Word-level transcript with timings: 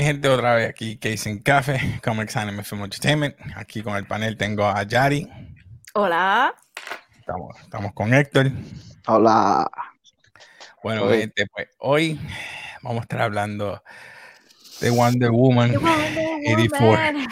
Mi 0.00 0.06
gente, 0.06 0.30
otra 0.30 0.54
vez 0.54 0.70
aquí, 0.70 0.96
Case 0.96 1.28
en 1.28 1.40
Café, 1.40 2.00
Comics 2.02 2.34
Anime 2.34 2.64
Film 2.64 2.84
Entertainment. 2.84 3.36
Aquí 3.54 3.82
con 3.82 3.96
el 3.96 4.06
panel 4.06 4.34
tengo 4.34 4.64
a 4.64 4.82
Yari. 4.82 5.28
Hola. 5.92 6.54
Estamos, 7.18 7.54
estamos 7.60 7.92
con 7.92 8.14
Héctor. 8.14 8.50
Hola. 9.06 9.70
Bueno, 10.82 11.04
mi 11.04 11.18
gente, 11.18 11.44
pues 11.52 11.68
hoy 11.80 12.18
vamos 12.80 13.00
a 13.00 13.02
estar 13.02 13.20
hablando 13.20 13.82
de 14.80 14.88
Wonder 14.88 15.32
Woman, 15.32 15.74
Wonder 15.74 16.28
84. 16.46 16.86
Woman. 16.86 17.28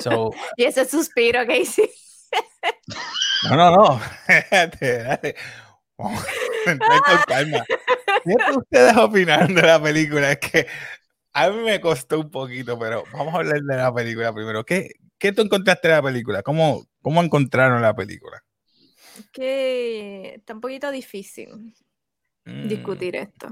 So, 0.00 0.32
Y 0.56 0.64
ese 0.64 0.86
suspiro 0.86 1.46
que 1.46 1.60
hice. 1.60 1.88
no, 3.48 3.54
no, 3.54 3.70
no. 3.70 4.00
Vamos 5.96 6.24
con 6.64 6.78
calma. 7.28 7.64
¿Qué 8.24 8.34
ustedes 8.56 8.96
opinan 8.96 9.54
de 9.54 9.62
la 9.62 9.80
película? 9.80 10.32
Es 10.32 10.38
que 10.38 10.66
a 11.34 11.50
mí 11.50 11.58
me 11.58 11.80
costó 11.80 12.20
un 12.20 12.30
poquito, 12.30 12.78
pero 12.78 13.04
vamos 13.12 13.34
a 13.34 13.38
hablar 13.38 13.60
de 13.60 13.76
la 13.76 13.92
película 13.92 14.32
primero. 14.32 14.64
¿Qué, 14.64 14.92
qué 15.18 15.32
tú 15.32 15.42
encontraste 15.42 15.88
de 15.88 15.94
la 15.94 16.02
película? 16.02 16.42
¿Cómo, 16.42 16.86
cómo 17.02 17.22
encontraron 17.22 17.82
la 17.82 17.94
película? 17.94 18.42
Que 19.32 20.36
está 20.36 20.54
un 20.54 20.60
poquito 20.60 20.90
difícil 20.90 21.74
Mm, 22.44 22.68
discutir 22.68 23.16
esto. 23.16 23.48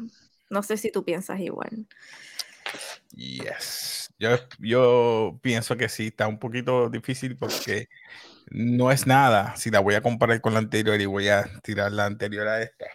No 0.50 0.62
sé 0.62 0.76
si 0.76 0.90
tú 0.90 1.04
piensas 1.04 1.40
igual. 1.40 1.86
Yes. 3.12 4.10
Yo, 4.18 4.30
yo 4.58 5.38
pienso 5.42 5.76
que 5.76 5.88
sí, 5.88 6.08
está 6.08 6.28
un 6.28 6.38
poquito 6.38 6.88
difícil 6.90 7.36
porque 7.36 7.88
no 8.50 8.90
es 8.90 9.06
nada. 9.06 9.56
Si 9.56 9.70
la 9.70 9.80
voy 9.80 9.94
a 9.94 10.02
comparar 10.02 10.40
con 10.40 10.52
la 10.52 10.60
anterior 10.60 11.00
y 11.00 11.06
voy 11.06 11.28
a 11.28 11.50
tirar 11.62 11.92
la 11.92 12.06
anterior 12.06 12.46
a 12.48 12.62
esta. 12.62 12.86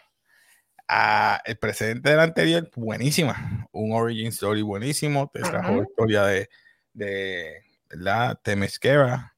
Ah, 0.88 1.42
el 1.45 1.58
precedente 1.58 2.09
de 2.09 2.16
la 2.16 2.23
anterior, 2.23 2.70
buenísima. 2.76 3.67
Un 3.78 3.94
origin 3.94 4.28
story 4.28 4.61
buenísimo. 4.61 5.30
Te 5.31 5.42
trajo 5.42 5.70
la 5.70 5.78
Ujú. 5.78 5.89
historia 5.89 6.23
de, 6.23 6.50
de 6.94 7.64
la 7.89 8.36
Temesquera 8.36 9.36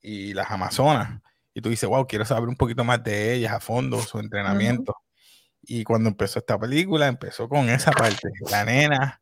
y 0.00 0.34
las 0.34 0.50
Amazonas. 0.50 1.20
Y 1.54 1.60
tú 1.60 1.68
dices, 1.68 1.88
wow, 1.88 2.06
quiero 2.06 2.24
saber 2.24 2.48
un 2.48 2.56
poquito 2.56 2.84
más 2.84 3.02
de 3.02 3.34
ellas 3.34 3.52
a 3.52 3.60
fondo, 3.60 4.00
su 4.00 4.18
entrenamiento. 4.18 4.96
Y 5.62 5.84
cuando 5.84 6.08
empezó 6.08 6.38
esta 6.38 6.58
película, 6.58 7.06
empezó 7.06 7.48
con 7.48 7.68
esa 7.68 7.92
parte. 7.92 8.28
La 8.50 8.64
nena 8.64 9.20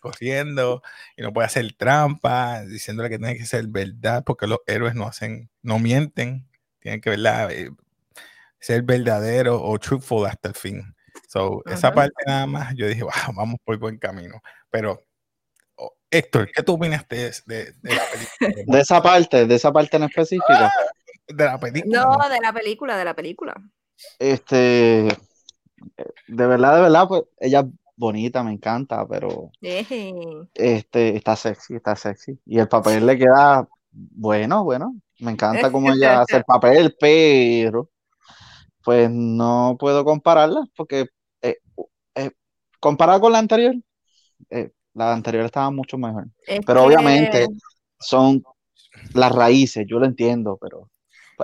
corriendo 0.00 0.82
y 1.16 1.22
no 1.22 1.32
puede 1.32 1.46
hacer 1.46 1.72
trampa, 1.76 2.62
diciéndole 2.62 3.08
que 3.08 3.18
tiene 3.18 3.36
que 3.36 3.46
ser 3.46 3.66
verdad, 3.66 4.22
porque 4.24 4.46
los 4.46 4.60
héroes 4.66 4.94
no 4.94 5.06
hacen, 5.06 5.50
no 5.62 5.78
mienten, 5.78 6.48
tienen 6.80 7.00
que 7.00 7.10
¿verdad? 7.10 7.50
Eh, 7.50 7.70
ser 8.60 8.82
verdadero 8.82 9.62
o 9.62 9.78
truthful 9.78 10.26
hasta 10.26 10.48
el 10.48 10.54
fin. 10.54 10.95
So, 11.28 11.62
esa 11.66 11.92
parte 11.92 12.14
nada 12.26 12.46
más, 12.46 12.74
yo 12.76 12.86
dije, 12.86 13.02
wow, 13.28 13.34
vamos 13.34 13.56
por 13.64 13.78
buen 13.78 13.98
camino. 13.98 14.40
Pero, 14.70 15.00
oh, 15.76 15.92
Héctor, 16.10 16.50
¿qué 16.54 16.62
tú 16.62 16.74
opinas 16.74 17.06
de, 17.08 17.32
de- 17.46 17.72
de 17.72 17.94
la 17.94 18.02
película? 18.12 18.62
De 18.66 18.80
esa 18.80 19.02
parte, 19.02 19.46
de 19.46 19.54
esa 19.54 19.72
parte 19.72 19.96
en 19.96 20.04
específico, 20.04 20.52
De 21.28 21.44
la 21.44 21.58
película. 21.58 22.04
No, 22.04 22.28
de 22.28 22.40
la 22.40 22.52
película, 22.52 22.96
de 22.96 23.04
la 23.04 23.14
película. 23.14 23.54
este, 24.18 25.08
de 26.28 26.46
verdad, 26.46 26.76
de 26.76 26.82
verdad, 26.82 27.08
pues 27.08 27.22
ella 27.38 27.60
es 27.60 27.66
bonita, 27.96 28.42
me 28.42 28.52
encanta, 28.52 29.06
pero 29.08 29.50
este, 30.54 31.16
está 31.16 31.34
sexy, 31.36 31.76
está 31.76 31.96
sexy. 31.96 32.38
Y 32.44 32.58
el 32.58 32.68
papel 32.68 33.06
le 33.06 33.18
queda 33.18 33.66
bueno, 33.90 34.64
bueno. 34.64 34.94
Me 35.20 35.32
encanta 35.32 35.70
cómo 35.72 35.92
ella 35.92 36.20
hace 36.20 36.36
el 36.36 36.44
papel, 36.44 36.94
pero 37.00 37.90
pues 38.86 39.10
no 39.10 39.76
puedo 39.80 40.04
compararla 40.04 40.64
porque 40.76 41.08
eh, 41.42 41.58
eh, 42.14 42.30
comparada 42.78 43.18
con 43.18 43.32
la 43.32 43.40
anterior, 43.40 43.74
eh, 44.48 44.70
la 44.94 45.12
anterior 45.12 45.44
estaba 45.44 45.72
mucho 45.72 45.98
mejor. 45.98 46.28
Es 46.42 46.60
Pero 46.64 46.82
que 46.82 46.86
obviamente 46.86 47.48
son 47.98 48.44
las 49.12 49.32
raíces, 49.32 49.84
yo 49.88 49.98
lo 49.98 50.06
entiendo, 50.06 50.56
pero 50.60 50.88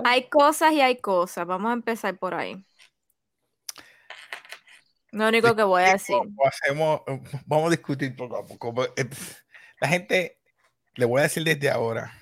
Hay 0.04 0.28
cosas 0.28 0.72
y 0.72 0.82
hay 0.82 1.00
cosas. 1.00 1.44
Vamos 1.44 1.70
a 1.70 1.72
empezar 1.72 2.16
por 2.16 2.32
ahí. 2.32 2.64
Lo 5.10 5.26
único 5.26 5.56
que 5.56 5.64
voy 5.64 5.82
a 5.82 5.94
decir. 5.94 6.14
Hacemos, 6.46 7.00
vamos 7.44 7.66
a 7.66 7.70
discutir 7.70 8.14
poco 8.14 8.36
a 8.36 8.46
poco. 8.46 8.72
La 9.80 9.88
gente, 9.88 10.38
le 10.94 11.06
voy 11.06 11.18
a 11.18 11.24
decir 11.24 11.42
desde 11.42 11.70
ahora, 11.70 12.12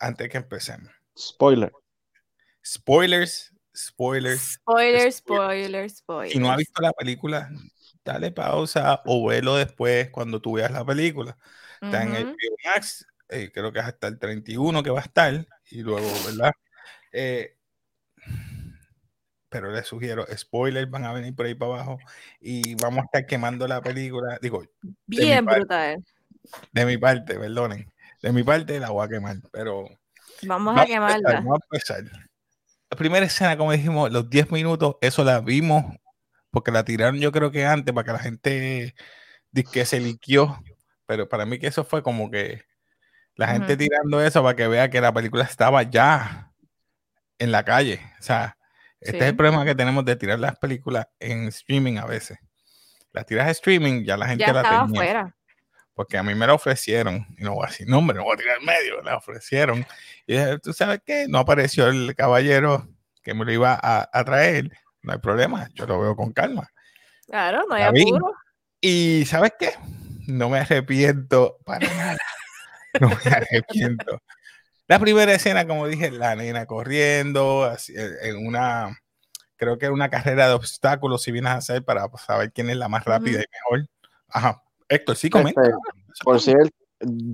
antes 0.00 0.28
que 0.28 0.38
empecemos. 0.38 0.90
spoiler. 1.16 1.70
Spoilers, 2.66 3.54
spoilers. 3.76 4.54
Spoiler, 4.60 5.12
Spoilers. 5.12 5.16
spoiler, 5.16 5.90
spoiler. 5.90 6.32
Si 6.32 6.38
no 6.38 6.50
has 6.50 6.56
visto 6.58 6.80
la 6.82 6.92
película, 6.92 7.50
dale 8.04 8.32
pausa 8.32 9.02
o 9.04 9.26
velo 9.28 9.56
después 9.56 10.10
cuando 10.10 10.40
tú 10.40 10.54
veas 10.54 10.70
la 10.72 10.84
película. 10.84 11.36
Está 11.80 12.02
en 12.02 12.14
el. 12.14 12.36
Max, 12.64 13.06
eh, 13.28 13.50
creo 13.52 13.72
que 13.72 13.78
es 13.78 13.84
hasta 13.86 14.06
el 14.08 14.18
31 14.18 14.82
que 14.82 14.90
va 14.90 15.00
a 15.00 15.04
estar, 15.04 15.46
y 15.70 15.82
luego, 15.82 16.08
¿verdad? 16.26 16.52
Eh, 17.12 17.56
pero 19.48 19.72
les 19.72 19.86
sugiero, 19.86 20.26
spoilers 20.36 20.88
van 20.90 21.04
a 21.04 21.12
venir 21.12 21.34
por 21.34 21.46
ahí 21.46 21.54
para 21.54 21.72
abajo 21.74 21.98
y 22.40 22.74
vamos 22.76 23.00
a 23.02 23.04
estar 23.06 23.26
quemando 23.26 23.66
la 23.66 23.80
película. 23.80 24.38
Digo, 24.40 24.64
Bien 25.06 25.44
brutal. 25.44 26.04
de 26.72 26.86
mi 26.86 26.96
parte, 26.98 27.34
perdonen, 27.38 27.92
de 28.22 28.32
mi 28.32 28.42
parte 28.44 28.78
la 28.78 28.90
voy 28.90 29.04
a 29.04 29.08
quemar, 29.08 29.36
pero 29.50 29.88
Vamos 30.42 30.78
a 30.78 30.86
quemarla. 30.86 31.32
vamos 31.34 31.58
a 31.60 31.64
empezar. 31.64 32.29
La 32.90 32.96
primera 32.96 33.24
escena, 33.24 33.56
como 33.56 33.72
dijimos, 33.72 34.10
los 34.10 34.28
10 34.28 34.50
minutos, 34.50 34.96
eso 35.00 35.22
la 35.22 35.40
vimos, 35.40 35.84
porque 36.50 36.72
la 36.72 36.84
tiraron 36.84 37.20
yo 37.20 37.30
creo 37.30 37.50
que 37.50 37.64
antes 37.64 37.94
para 37.94 38.04
que 38.04 38.12
la 38.12 38.18
gente 38.18 38.94
que 39.72 39.84
se 39.84 40.00
liquió, 40.00 40.62
pero 41.06 41.28
para 41.28 41.46
mí 41.46 41.58
que 41.58 41.68
eso 41.68 41.84
fue 41.84 42.02
como 42.02 42.30
que 42.30 42.62
la 43.36 43.48
gente 43.48 43.76
tirando 43.76 44.20
eso 44.20 44.42
para 44.42 44.56
que 44.56 44.68
vea 44.68 44.90
que 44.90 45.00
la 45.00 45.12
película 45.12 45.44
estaba 45.44 45.82
ya 45.84 46.52
en 47.38 47.52
la 47.52 47.64
calle. 47.64 48.00
O 48.18 48.22
sea, 48.22 48.58
este 49.00 49.18
es 49.18 49.24
el 49.24 49.36
problema 49.36 49.64
que 49.64 49.74
tenemos 49.74 50.04
de 50.04 50.16
tirar 50.16 50.38
las 50.38 50.58
películas 50.58 51.06
en 51.18 51.48
streaming 51.48 51.96
a 51.96 52.06
veces. 52.06 52.38
Las 53.12 53.24
tiras 53.24 53.46
a 53.46 53.50
streaming, 53.50 54.04
ya 54.04 54.16
la 54.16 54.26
gente 54.26 54.44
Ya 54.44 54.52
la 54.52 54.60
estaba 54.60 54.86
tenía 54.86 55.00
afuera. 55.00 55.36
Porque 56.00 56.16
a 56.16 56.22
mí 56.22 56.34
me 56.34 56.46
la 56.46 56.54
ofrecieron, 56.54 57.26
y 57.36 57.44
no 57.44 57.56
voy 57.56 57.66
a 57.66 57.68
decir 57.68 57.86
nombre, 57.86 58.16
no 58.16 58.24
voy 58.24 58.32
a 58.32 58.38
tirar 58.38 58.56
en 58.58 58.64
medio, 58.64 59.02
me 59.02 59.10
la 59.10 59.18
ofrecieron. 59.18 59.86
Y 60.26 60.32
dije, 60.32 60.58
¿tú 60.58 60.72
sabes 60.72 61.02
qué? 61.04 61.26
No 61.28 61.36
apareció 61.36 61.88
el 61.88 62.14
caballero 62.14 62.88
que 63.22 63.34
me 63.34 63.44
lo 63.44 63.52
iba 63.52 63.78
a, 63.78 64.08
a 64.10 64.24
traer, 64.24 64.70
no 65.02 65.12
hay 65.12 65.18
problema, 65.18 65.68
yo 65.74 65.84
lo 65.84 66.00
veo 66.00 66.16
con 66.16 66.32
calma. 66.32 66.70
Claro, 67.26 67.66
no 67.68 67.74
hay 67.74 67.82
apuro. 67.82 68.32
Y 68.80 69.26
¿sabes 69.26 69.52
qué? 69.58 69.74
No 70.26 70.48
me 70.48 70.60
arrepiento 70.60 71.58
para 71.66 71.86
nada. 71.94 72.18
No 72.98 73.08
me 73.10 73.30
arrepiento. 73.30 74.22
La 74.86 74.98
primera 74.98 75.34
escena, 75.34 75.66
como 75.66 75.86
dije, 75.86 76.10
la 76.10 76.34
nena 76.34 76.64
corriendo 76.64 77.64
así, 77.64 77.92
eh, 77.94 78.10
en 78.22 78.46
una, 78.46 78.98
creo 79.56 79.76
que 79.76 79.84
era 79.84 79.92
una 79.92 80.08
carrera 80.08 80.48
de 80.48 80.54
obstáculos, 80.54 81.22
si 81.22 81.30
vienes 81.30 81.52
a 81.52 81.56
hacer 81.56 81.84
para 81.84 82.08
saber 82.26 82.52
quién 82.54 82.70
es 82.70 82.78
la 82.78 82.88
más 82.88 83.04
rápida 83.04 83.42
y 83.42 83.44
mejor. 83.52 83.86
Ajá. 84.30 84.62
Héctor, 84.90 85.16
sí, 85.16 85.30
comenta. 85.30 85.62
Este, 85.62 85.74
por 86.24 86.40
cierto, 86.40 86.76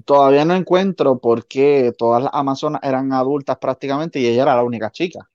todavía 0.05 0.45
no 0.45 0.55
encuentro 0.55 1.19
por 1.19 1.47
qué 1.47 1.93
todas 1.97 2.23
las 2.23 2.33
amazonas 2.35 2.83
eran 2.85 3.13
adultas 3.13 3.57
prácticamente 3.59 4.21
y 4.21 4.27
ella 4.27 4.43
era 4.43 4.55
la 4.57 4.63
única 4.63 4.91
chica. 4.91 5.29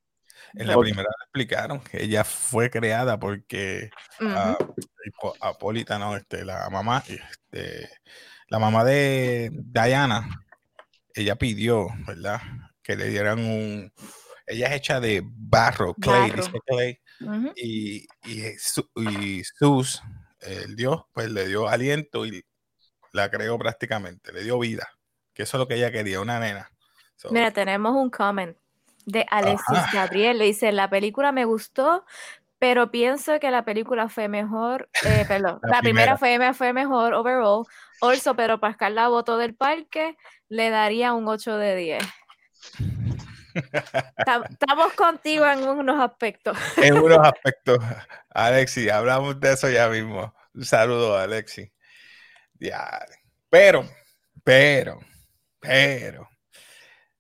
En 0.54 0.68
la 0.68 0.78
primera 0.78 1.10
explicaron 1.24 1.80
que 1.80 2.04
ella 2.04 2.24
fue 2.24 2.70
creada 2.70 3.20
porque 3.20 3.90
Apólita, 5.40 5.98
no, 5.98 6.16
este, 6.16 6.46
la 6.46 6.70
mamá, 6.70 7.04
este, 7.08 7.90
la 8.48 8.60
mamá 8.60 8.84
de 8.84 9.50
Diana, 9.54 10.46
ella 11.14 11.38
pidió, 11.38 11.88
¿verdad? 12.06 12.42
Que 12.84 12.96
le 12.96 13.08
dieran 13.08 13.40
un, 13.40 13.94
ella 14.46 14.68
es 14.68 14.74
hecha 14.74 15.00
de 15.00 15.24
barro, 15.26 15.94
clay, 15.96 16.30
Barro. 16.32 16.44
dice 16.44 16.60
clay, 16.66 17.00
y, 17.56 18.06
y, 18.26 18.46
y 18.98 19.44
Zeus, 19.58 20.04
el 20.42 20.76
dios, 20.76 21.04
pues 21.14 21.30
le 21.32 21.48
dio 21.48 21.68
aliento 21.68 22.26
y 22.26 22.44
la 23.14 23.30
creó 23.30 23.58
prácticamente, 23.58 24.32
le 24.32 24.44
dio 24.44 24.58
vida, 24.60 24.90
que 25.34 25.44
eso 25.44 25.58
es 25.58 25.60
lo 25.60 25.68
que 25.68 25.76
ella 25.76 25.92
quería, 25.92 26.22
una 26.22 26.40
nena. 26.40 26.70
So, 27.16 27.30
Mira, 27.32 27.52
tenemos 27.52 27.94
un 27.96 28.10
comment 28.10 28.58
de 29.06 29.26
Alexis 29.30 29.78
Ajá. 29.78 29.90
Gabriel. 29.94 30.38
Le 30.38 30.46
dice, 30.46 30.72
la 30.72 30.90
película 30.90 31.32
me 31.32 31.46
gustó, 31.46 32.06
pero 32.60 32.90
pienso 32.92 33.40
que 33.40 33.52
la 33.52 33.64
película 33.66 34.10
fue 34.10 34.28
mejor, 34.28 34.90
eh, 35.06 35.26
perdón, 35.28 35.60
La 35.64 35.70
la, 35.70 35.80
primera, 35.82 36.18
fue, 36.18 36.38
me- 36.40 36.54
fue 36.54 36.74
mejor 36.74 37.14
overall. 37.14 37.66
Also, 38.02 38.36
pero 38.36 38.60
Pascal 38.60 38.96
la 38.96 39.08
votó 39.10 39.38
del 39.38 39.56
parque, 39.56 40.18
le 40.50 40.70
daría 40.70 41.14
un 41.14 41.28
8 41.28 41.58
de 41.58 41.76
10. 41.76 42.04
Tam- 44.26 44.46
Estamos 44.50 44.94
contigo 44.94 45.46
en 45.46 45.68
unos 45.68 46.00
aspectos. 46.00 46.58
en 46.78 46.98
unos 46.98 47.20
aspectos. 47.20 47.80
Alexi, 48.30 48.90
hablamos 48.90 49.40
de 49.40 49.54
eso 49.54 49.70
ya 49.70 49.88
mismo. 49.90 50.34
Un 50.54 50.66
saludo, 50.66 51.18
Alexi. 51.18 51.72
Ya. 52.60 53.06
Pero, 53.50 53.86
pero, 54.44 55.00
pero, 55.60 56.30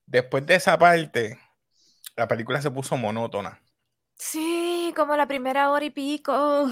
después 0.05 0.45
de 0.45 0.55
esa 0.55 0.77
parte, 0.77 1.39
la 2.15 2.27
película 2.27 2.61
se 2.61 2.71
puso 2.71 2.97
monótona. 2.97 3.61
Sí, 4.17 4.93
como 4.95 5.15
la 5.15 5.27
primera 5.27 5.71
hora 5.71 5.85
y 5.85 5.89
pico. 5.89 6.69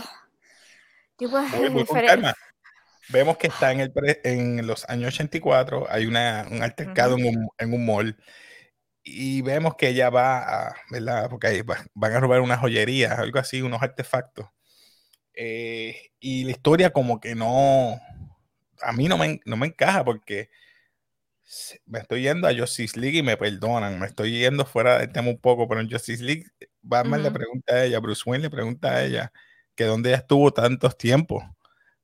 Y 1.18 1.28
pues, 1.28 1.52
difere- 1.52 2.08
calma. 2.08 2.34
vemos 3.10 3.38
que 3.38 3.48
está 3.48 3.72
en, 3.72 3.82
el 3.82 3.92
en 4.24 4.68
los 4.68 4.88
años 4.88 5.14
84, 5.16 5.88
hay 5.90 6.06
una, 6.06 6.48
un 6.50 6.62
altercado 6.62 7.18
en, 7.18 7.26
un, 7.28 7.50
en, 7.58 7.74
un, 7.74 7.86
mall 7.86 8.16
y 9.12 9.42
vemos 9.42 9.76
que 9.76 9.90
ella 9.90 10.10
va 10.10 10.70
a, 10.70 10.76
¿verdad? 10.90 11.30
Porque 11.30 11.48
ahí 11.48 11.62
van 11.62 12.14
a 12.14 12.20
robar 12.20 12.42
una 12.42 12.58
joyería, 12.58 13.14
algo 13.14 13.40
así, 13.40 13.62
unos 13.62 13.82
artefactos. 13.82 14.48
Eh, 15.34 16.12
y 16.20 16.44
la 16.44 16.52
historia 16.52 16.92
como 16.92 17.20
que 17.20 17.36
no, 17.36 18.00
a 18.82 18.92
mí 18.94 19.08
no 19.08 19.18
me, 19.18 19.40
no 19.46 19.58
me 19.58 19.68
encaja 19.68 20.04
porque 20.04 20.50
me 21.86 22.00
estoy 22.00 22.24
yendo 22.24 22.48
a 22.48 22.56
Justice 22.56 23.00
League 23.00 23.18
y 23.18 23.24
me 23.24 23.38
perdonan, 23.38 24.00
me 24.00 24.06
estoy 24.06 24.40
yendo 24.40 24.66
fuera 24.66 25.00
del 25.00 25.12
tema 25.12 25.30
un 25.30 25.40
poco, 25.40 25.68
pero 25.68 25.82
en 25.82 25.90
Justice 25.90 26.24
League 26.24 26.46
Batman 26.82 27.24
le 27.24 27.32
pregunta 27.32 27.74
a 27.74 27.86
ella, 27.86 28.00
Bruce 28.00 28.24
Wayne 28.26 28.44
le 28.44 28.50
pregunta 28.50 28.92
a 28.92 29.04
ella 29.04 29.32
que 29.76 29.86
dónde 29.86 30.10
ella 30.10 30.20
estuvo 30.20 30.52
tantos 30.52 30.98
tiempos, 30.98 31.44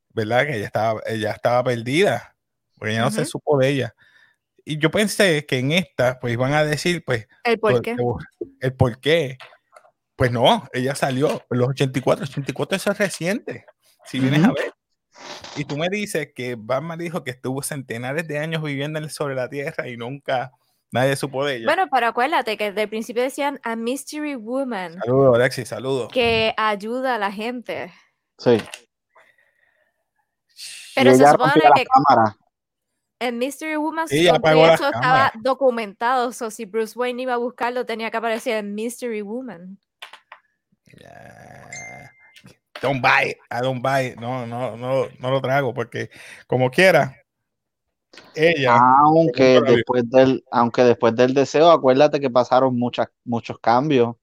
¿verdad? 0.09 0.45
Que 0.45 0.57
ella 0.57 0.65
estaba, 0.65 1.01
ella 1.05 1.31
estaba 1.31 1.63
perdida, 1.63 2.35
porque 2.77 2.93
ella 2.93 3.01
no 3.01 3.11
se 3.11 3.25
supo 3.25 3.57
de 3.57 3.69
ella. 3.69 3.95
Y 4.65 4.79
yo 4.79 4.89
pensé 4.89 5.45
que 5.45 5.59
en 5.59 5.71
esta, 5.71 6.19
pues 6.19 6.35
van 6.37 6.53
a 6.53 6.65
decir, 6.65 7.03
pues, 7.05 7.27
el 7.43 7.59
por 7.59 7.81
qué. 7.83 7.95
El 8.59 8.73
por 8.73 8.99
qué. 8.99 9.37
Pues 10.15 10.31
no, 10.31 10.67
ella 10.73 10.95
salió 10.95 11.43
en 11.51 11.59
los 11.59 11.69
84, 11.69 12.25
84 12.25 12.75
eso 12.77 12.91
es 12.91 12.97
reciente, 12.97 13.65
si 14.05 14.19
vienes 14.19 14.43
a 14.43 14.53
ver. 14.53 14.73
Y 15.55 15.65
tú 15.65 15.77
me 15.77 15.89
dices 15.89 16.29
que 16.33 16.55
Batman 16.57 16.97
dijo 16.97 17.23
que 17.23 17.31
estuvo 17.31 17.61
centenares 17.61 18.27
de 18.27 18.39
años 18.39 18.63
viviendo 18.63 19.07
sobre 19.09 19.35
la 19.35 19.49
Tierra 19.49 19.87
y 19.87 19.97
nunca 19.97 20.51
nadie 20.91 21.15
supo 21.15 21.45
de 21.45 21.57
ella. 21.57 21.65
Bueno, 21.65 21.87
pero 21.91 22.07
acuérdate 22.07 22.57
que 22.57 22.71
desde 22.71 22.83
el 22.83 22.89
principio 22.89 23.23
decían 23.23 23.59
a 23.63 23.75
Mystery 23.75 24.35
Woman. 24.35 24.99
Saludos, 24.99 25.35
Alexis, 25.35 25.67
saludos. 25.67 26.11
Que 26.11 26.53
ayuda 26.57 27.15
a 27.15 27.19
la 27.19 27.31
gente. 27.31 27.93
Sí. 28.37 28.57
Pero 30.95 31.13
se 31.13 31.27
supone 31.27 31.61
que 31.75 31.85
en 33.27 33.37
Mystery 33.37 33.75
Woman 33.75 34.07
sí, 34.07 34.27
eso 34.27 34.89
estaba 34.89 35.31
documentado. 35.41 36.31
So, 36.31 36.51
si 36.51 36.65
Bruce 36.65 36.97
Wayne 36.97 37.23
iba 37.23 37.33
a 37.33 37.37
buscarlo, 37.37 37.85
tenía 37.85 38.11
que 38.11 38.17
aparecer 38.17 38.57
en 38.57 38.73
Mystery 38.75 39.21
Woman. 39.21 39.77
Don't 42.81 43.01
buy 43.01 43.29
it. 43.29 43.37
I 43.51 43.61
don't 43.61 43.81
buy 43.81 44.07
it. 44.07 44.19
No, 44.19 44.45
no, 44.45 44.77
no, 44.77 45.07
no 45.19 45.31
lo 45.31 45.41
trago 45.41 45.73
porque 45.73 46.09
como 46.47 46.69
quiera, 46.69 47.15
ella. 48.33 48.77
Aunque 48.99 49.61
después 49.61 50.09
del, 50.09 50.43
aunque 50.51 50.83
después 50.83 51.15
del 51.15 51.33
deseo, 51.33 51.71
acuérdate 51.71 52.19
que 52.19 52.29
pasaron 52.29 52.77
muchas, 52.77 53.07
muchos 53.23 53.59
cambios. 53.59 54.15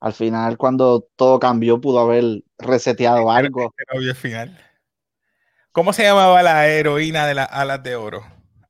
Al 0.00 0.12
final, 0.12 0.58
cuando 0.58 1.08
todo 1.16 1.38
cambió, 1.38 1.80
pudo 1.80 2.00
haber 2.00 2.42
reseteado 2.58 3.30
algo. 3.30 3.72
final. 4.14 4.58
¿Cómo 5.72 5.92
se 5.92 6.04
llamaba 6.04 6.42
la 6.42 6.68
heroína 6.68 7.26
de 7.26 7.34
las 7.34 7.50
alas 7.50 7.82
de 7.82 7.96
oro? 7.96 8.22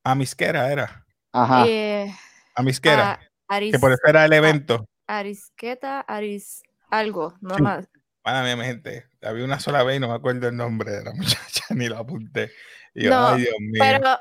Amisquera 0.04 0.70
era. 0.70 1.04
Ajá. 1.32 1.64
Eh, 1.66 2.14
Amisquera. 2.54 3.18
que 3.48 3.78
por 3.78 3.90
eso 3.92 4.02
era 4.06 4.24
el 4.26 4.32
evento. 4.32 4.86
Arisqueta, 5.06 6.00
Aris, 6.00 6.62
algo, 6.90 7.34
no 7.40 7.58
más. 7.58 7.88
Para 8.22 8.42
mi 8.56 8.64
gente, 8.64 9.06
había 9.22 9.44
una 9.44 9.60
sola 9.60 9.82
vez 9.82 9.96
y 9.96 10.00
no 10.00 10.08
me 10.08 10.14
acuerdo 10.14 10.48
el 10.48 10.56
nombre 10.56 10.92
de 10.92 11.04
la 11.04 11.12
muchacha, 11.14 11.64
ni 11.70 11.88
lo 11.88 11.98
apunté. 11.98 12.52
no, 12.94 13.28
ay, 13.28 13.42
Dios 13.42 13.54
mío. 13.58 13.80
Pero 13.80 14.20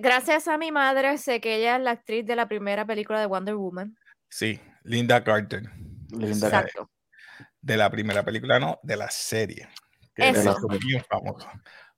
gracias 0.00 0.48
a 0.48 0.56
mi 0.56 0.70
madre 0.70 1.18
sé 1.18 1.40
que 1.40 1.56
ella 1.56 1.76
es 1.76 1.82
la 1.82 1.92
actriz 1.92 2.24
de 2.24 2.36
la 2.36 2.48
primera 2.48 2.86
película 2.86 3.20
de 3.20 3.26
Wonder 3.26 3.54
Woman. 3.56 3.96
Sí, 4.28 4.60
Linda 4.84 5.22
Carter. 5.24 5.62
Linda 6.10 6.46
Exacto. 6.46 6.90
De 7.60 7.76
la 7.76 7.90
primera 7.90 8.22
película, 8.24 8.58
no, 8.58 8.78
de 8.82 8.96
la 8.96 9.10
serie. 9.10 9.68
Que 10.14 10.28
Eso. 10.28 10.56
muy 10.68 11.00
famoso. 11.08 11.48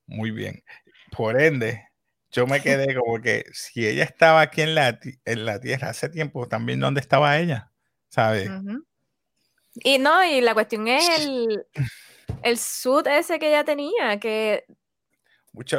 Muy 0.06 0.30
bien. 0.30 0.62
Por 1.10 1.40
ende, 1.40 1.88
yo 2.36 2.46
me 2.46 2.60
quedé 2.60 2.94
como 2.94 3.18
que 3.22 3.46
si 3.54 3.86
ella 3.86 4.04
estaba 4.04 4.42
aquí 4.42 4.60
en 4.60 4.74
la, 4.74 4.98
en 5.24 5.46
la 5.46 5.58
Tierra 5.58 5.88
hace 5.88 6.10
tiempo, 6.10 6.46
también 6.46 6.80
dónde 6.80 7.00
estaba 7.00 7.38
ella, 7.38 7.72
¿sabes? 8.10 8.50
Y 9.76 9.98
no, 9.98 10.22
y 10.22 10.42
la 10.42 10.52
cuestión 10.52 10.86
es 10.86 11.20
el, 11.20 11.64
el 12.42 12.58
suit 12.58 13.06
ese 13.06 13.38
que 13.38 13.48
ella 13.48 13.64
tenía, 13.64 14.20
que... 14.20 14.64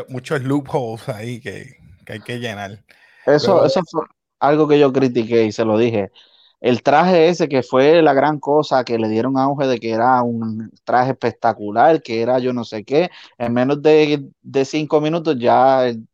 muchos 0.09 0.42
loopholes 0.42 1.07
ahí 1.09 1.39
que, 1.39 1.77
hay 2.07 2.21
que 2.21 2.39
llenar. 2.39 2.83
Eso, 3.27 3.63
eso 3.63 3.81
fue 3.92 4.01
algo 4.39 4.68
que 4.68 4.80
yo 4.80 4.92
critiqué 4.92 5.44
y 5.44 5.51
se 5.51 5.63
lo 5.63 5.77
dije. 5.77 6.12
El 6.60 6.81
traje 6.81 7.30
ese 7.30 7.48
que 7.48 7.62
fue 7.62 8.01
la 8.01 8.15
gran 8.15 8.39
cosa 8.39 8.83
que 8.83 8.98
le 8.98 9.10
dieron 9.10 9.38
auge 9.38 9.68
de 9.68 9.80
que 9.80 9.92
era 9.92 10.24
un 10.24 10.71
traje 10.83 11.12
espectacular, 11.12 12.01
que 12.01 12.19
era 12.24 12.39
yo 12.39 12.51
no 12.51 12.63
sé 12.63 12.83
qué, 12.83 13.12
en 13.38 13.53
menos 13.53 13.80
de, 13.83 14.31
cinco 14.65 15.00
minutos 15.00 15.38
ya 15.38 15.86
el, 15.88 16.07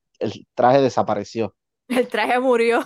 traje 0.55 0.81
desapareció. 0.81 1.55
El 1.87 2.07
traje 2.07 2.39
murió. 2.39 2.85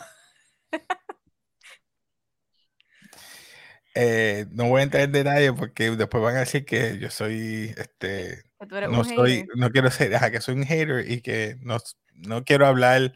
Eh, 4.00 4.45
no 4.51 4.69
voy 4.69 4.81
a 4.81 4.83
entrar 4.83 5.01
en 5.01 5.12
detalle 5.12 5.53
porque 5.53 5.89
después 5.89 6.24
van 6.24 6.35
a 6.35 6.41
decir 6.41 6.65
que 6.65 7.00
yo 7.00 7.09
soy, 7.09 7.74
este, 7.77 8.44
no 8.91 9.03
soy, 9.03 9.47
no 9.56 9.71
quiero 9.71 9.89
ser, 9.89 10.12
que 10.31 10.39
soy 10.39 10.53
un 10.53 10.65
hater 10.65 11.09
y 11.09 11.21
que 11.21 11.57
no, 11.62 11.77
no 12.13 12.44
quiero 12.44 12.68
hablar 12.68 13.13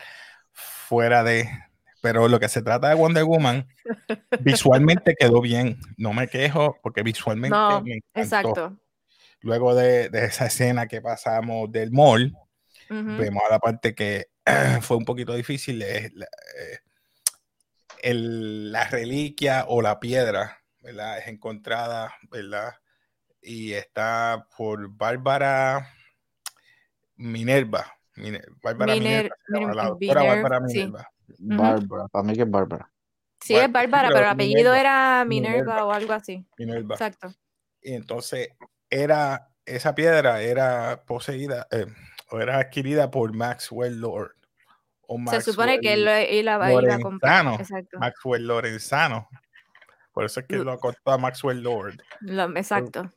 fuera 0.51 1.23
de, 1.23 1.47
pero 2.01 2.27
lo 2.27 2.39
que 2.39 2.49
se 2.49 2.63
trata 2.63 2.89
de 2.89 2.95
Wonder 2.95 3.23
Woman, 3.23 3.67
visualmente 4.41 5.15
quedó 5.17 5.39
bien. 5.39 5.79
No 5.97 6.13
me 6.13 6.27
quejo 6.27 6.77
porque 6.81 7.03
visualmente 7.03 7.57
me 7.83 7.95
encantó. 7.95 8.19
Exacto. 8.19 8.77
Luego 9.41 9.75
de, 9.75 10.09
esa 10.13 10.47
escena 10.47 10.87
que 10.87 11.01
pasamos 11.01 11.71
del 11.71 11.91
mall, 11.91 12.35
vemos 12.91 13.43
a 13.47 13.51
la 13.51 13.59
parte 13.59 13.95
que 13.95 14.27
fue 14.81 14.97
un 14.97 15.05
poquito 15.05 15.33
difícil. 15.33 15.81
Es 15.81 16.13
la, 16.13 16.25
eh, 16.57 16.79
la 18.03 18.85
reliquia 18.85 19.65
o 19.67 19.81
la 19.81 19.99
piedra, 19.99 20.63
¿verdad? 20.81 21.19
Es 21.19 21.27
encontrada, 21.27 22.13
¿verdad? 22.29 22.73
Y 23.41 23.73
está 23.73 24.47
por 24.55 24.89
Bárbara 24.89 25.87
Minerva. 27.15 27.85
Bárbara 28.61 28.93
Minerva, 28.93 29.35
la 29.73 29.85
doctora 29.85 30.23
Bárbara 30.23 30.59
Minerva. 30.59 31.09
Bárbara, 31.39 32.07
para 32.07 32.23
mí 32.23 32.33
que 32.35 32.41
es 32.41 32.49
Bárbara. 32.49 32.91
Sí, 33.39 33.55
es 33.55 33.71
Bárbara, 33.71 34.09
pero, 34.09 34.19
el 34.19 34.25
apellido 34.25 34.73
era 34.73 35.25
Minerva, 35.25 35.85
o 35.85 35.91
algo 35.91 36.13
así. 36.13 36.45
Minerva. 36.57 36.95
Exacto. 36.95 37.33
Y 37.81 37.93
entonces 37.93 38.49
era, 38.89 39.49
esa 39.65 39.95
piedra 39.95 40.41
era 40.41 41.03
poseída 41.07 41.67
eh, 41.71 41.87
era 42.39 42.59
adquirida 42.59 43.09
por 43.11 43.33
Maxwell 43.33 43.99
Lord. 43.99 44.35
O 45.07 45.19
Se 45.29 45.41
supone 45.41 45.79
que 45.79 45.93
él, 45.93 46.05
la 46.45 46.57
va 46.57 46.67
a 46.67 46.73
ir 46.73 46.89
a 46.89 46.99
comprar. 46.99 47.59
Exacto. 47.59 47.99
Maxwell 47.99 48.47
Lorenzano. 48.47 49.27
Por 50.13 50.25
eso 50.25 50.39
es 50.39 50.45
que 50.45 50.57
lo 50.57 50.71
acostó 50.71 51.11
a 51.11 51.17
Maxwell 51.17 51.61
Lord. 51.61 52.01
exacto. 52.55 53.09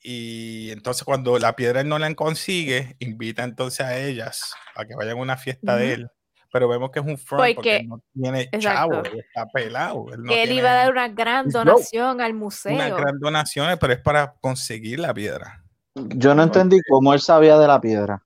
Y 0.00 0.70
entonces 0.70 1.04
cuando 1.04 1.38
la 1.38 1.54
piedra 1.54 1.84
no 1.84 1.98
la 1.98 2.12
consigue, 2.14 2.96
invita 2.98 3.44
entonces 3.44 3.80
a 3.80 3.98
ellas 3.98 4.54
a 4.74 4.84
que 4.84 4.94
vayan 4.94 5.18
a 5.18 5.20
una 5.20 5.36
fiesta 5.36 5.76
de 5.76 5.92
él 5.92 6.10
pero 6.52 6.68
vemos 6.68 6.90
que 6.90 7.00
es 7.00 7.06
un 7.06 7.18
front 7.18 7.54
porque, 7.54 7.84
no 7.84 8.02
tiene 8.14 8.48
chavo, 8.58 9.02
está 9.04 9.46
pelado. 9.52 10.06
Él, 10.12 10.30
él 10.30 10.52
iba 10.52 10.70
a 10.70 10.74
dar 10.74 10.90
una 10.90 11.08
gran 11.08 11.48
donación 11.48 12.20
al 12.20 12.34
museo. 12.34 12.74
Una 12.74 12.88
gran 12.88 13.18
donación, 13.18 13.76
pero 13.78 13.92
es 13.92 14.00
para 14.00 14.34
conseguir 14.40 14.98
la 14.98 15.12
piedra. 15.12 15.62
Yo 16.08 16.34
no 16.34 16.42
entendí 16.42 16.80
cómo 16.88 17.14
él 17.14 17.20
sabía 17.20 17.58
de 17.58 17.66
la 17.66 17.80
piedra. 17.80 18.24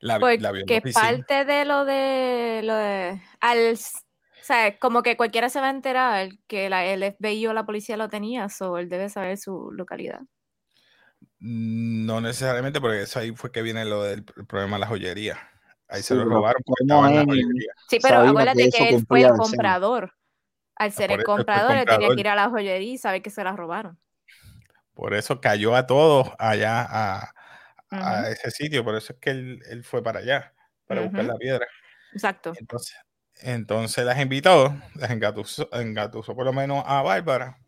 La, 0.00 0.18
porque 0.18 0.82
parte 0.92 1.44
de 1.44 1.64
lo 1.64 1.84
de 1.84 2.60
lo 2.64 2.74
de 2.74 3.22
al 3.40 3.76
o 4.42 4.44
sea, 4.44 4.76
como 4.80 5.04
que 5.04 5.16
cualquiera 5.16 5.48
se 5.48 5.60
va 5.60 5.68
a 5.68 5.70
enterar 5.70 6.30
que 6.48 6.68
la, 6.68 6.84
el 6.84 7.04
FBI 7.04 7.46
o 7.46 7.52
la 7.52 7.64
policía 7.64 7.96
lo 7.96 8.08
tenía, 8.08 8.48
o 8.60 8.76
él 8.76 8.88
debe 8.88 9.08
saber 9.08 9.38
su 9.38 9.70
localidad. 9.70 10.22
No 11.38 12.20
necesariamente, 12.20 12.80
porque 12.80 13.02
eso 13.02 13.20
ahí 13.20 13.30
fue 13.36 13.52
que 13.52 13.62
viene 13.62 13.84
lo 13.84 14.02
del 14.02 14.24
problema 14.24 14.76
de 14.76 14.80
la 14.80 14.86
joyería. 14.88 15.38
Ahí 15.86 16.02
se 16.02 16.16
lo 16.16 16.24
robaron. 16.24 16.60
sí, 17.88 17.98
pero 18.02 18.18
acuérdate 18.18 18.68
que, 18.70 18.88
él 18.88 19.06
fue 19.06 19.22
el 19.22 19.30
comprador. 19.30 20.12
Al 20.74 20.90
ser 20.90 21.12
el 21.12 21.22
comprador, 21.22 21.76
él 21.76 21.86
tenía 21.86 22.08
que 22.08 22.20
ir 22.20 22.28
a 22.28 22.34
la 22.34 22.50
joyería 22.50 22.94
y 22.94 22.98
saber 22.98 23.22
que 23.22 23.30
se 23.30 23.44
la 23.44 23.54
robaron. 23.54 23.96
Por 24.94 25.14
eso 25.14 25.40
cayó 25.40 25.74
a 25.74 25.86
todos 25.86 26.30
allá 26.38 26.86
a, 26.88 27.34
a 27.90 28.28
ese 28.30 28.50
sitio. 28.50 28.84
Por 28.84 28.96
eso 28.96 29.14
es 29.14 29.18
que 29.18 29.30
él, 29.30 29.84
fue 29.84 30.02
para 30.02 30.20
allá, 30.20 30.52
para 30.86 31.02
buscar 31.02 31.24
la 31.24 31.36
piedra. 31.36 31.66
Exacto. 32.12 32.52
Entonces, 32.58 32.96
entonces 33.40 34.04
las 34.04 34.20
invitó, 34.20 34.76
las 34.94 35.10
engatusó, 35.10 35.68
engatusó 35.72 36.34
por 36.34 36.44
lo 36.44 36.52
menos 36.52 36.84
a 36.86 37.02
Bárbara. 37.02 37.58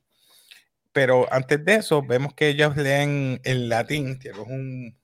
Pero 0.92 1.26
antes 1.32 1.64
de 1.64 1.74
eso, 1.74 2.02
vemos 2.02 2.34
que 2.34 2.48
ellos 2.48 2.76
leen 2.76 3.40
en 3.42 3.68
latín, 3.68 4.20
es 4.22 4.36
un, 4.36 4.96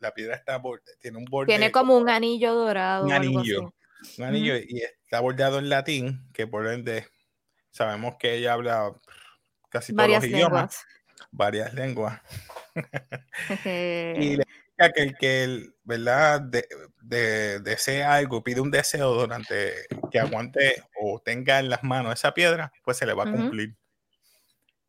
la 0.00 0.12
piedra 0.12 0.34
está 0.34 0.60
tiene 1.00 1.18
un 1.18 1.24
borde. 1.24 1.46
Tiene 1.46 1.70
como 1.70 1.96
un 1.96 2.08
anillo 2.08 2.52
dorado. 2.54 3.04
Un 3.04 3.12
anillo. 3.12 3.72
Un 4.18 4.24
anillo 4.24 4.56
y 4.56 4.82
está 5.04 5.20
bordeado 5.20 5.58
en 5.58 5.68
latín, 5.68 6.28
que 6.32 6.46
por 6.46 6.66
ende 6.66 7.06
sabemos 7.70 8.16
que 8.18 8.34
ella 8.34 8.54
habla 8.54 8.92
casi 9.68 9.94
todos 9.94 10.08
los 10.08 10.24
idiomas. 10.24 10.84
Varias 11.36 11.74
lenguas. 11.74 12.18
y 13.64 14.36
significa 14.36 14.92
que 14.94 15.02
el 15.02 15.16
que, 15.18 15.44
el, 15.44 15.74
¿verdad? 15.84 16.40
De, 16.40 16.66
de, 17.02 17.60
desea 17.60 18.14
algo, 18.14 18.42
pide 18.42 18.62
un 18.62 18.70
deseo 18.70 19.12
durante 19.12 19.86
que 20.10 20.18
aguante 20.18 20.82
o 20.98 21.20
tenga 21.20 21.58
en 21.58 21.68
las 21.68 21.84
manos 21.84 22.14
esa 22.14 22.32
piedra, 22.32 22.72
pues 22.82 22.96
se 22.96 23.04
le 23.04 23.12
va 23.12 23.24
a 23.24 23.30
cumplir. 23.30 23.76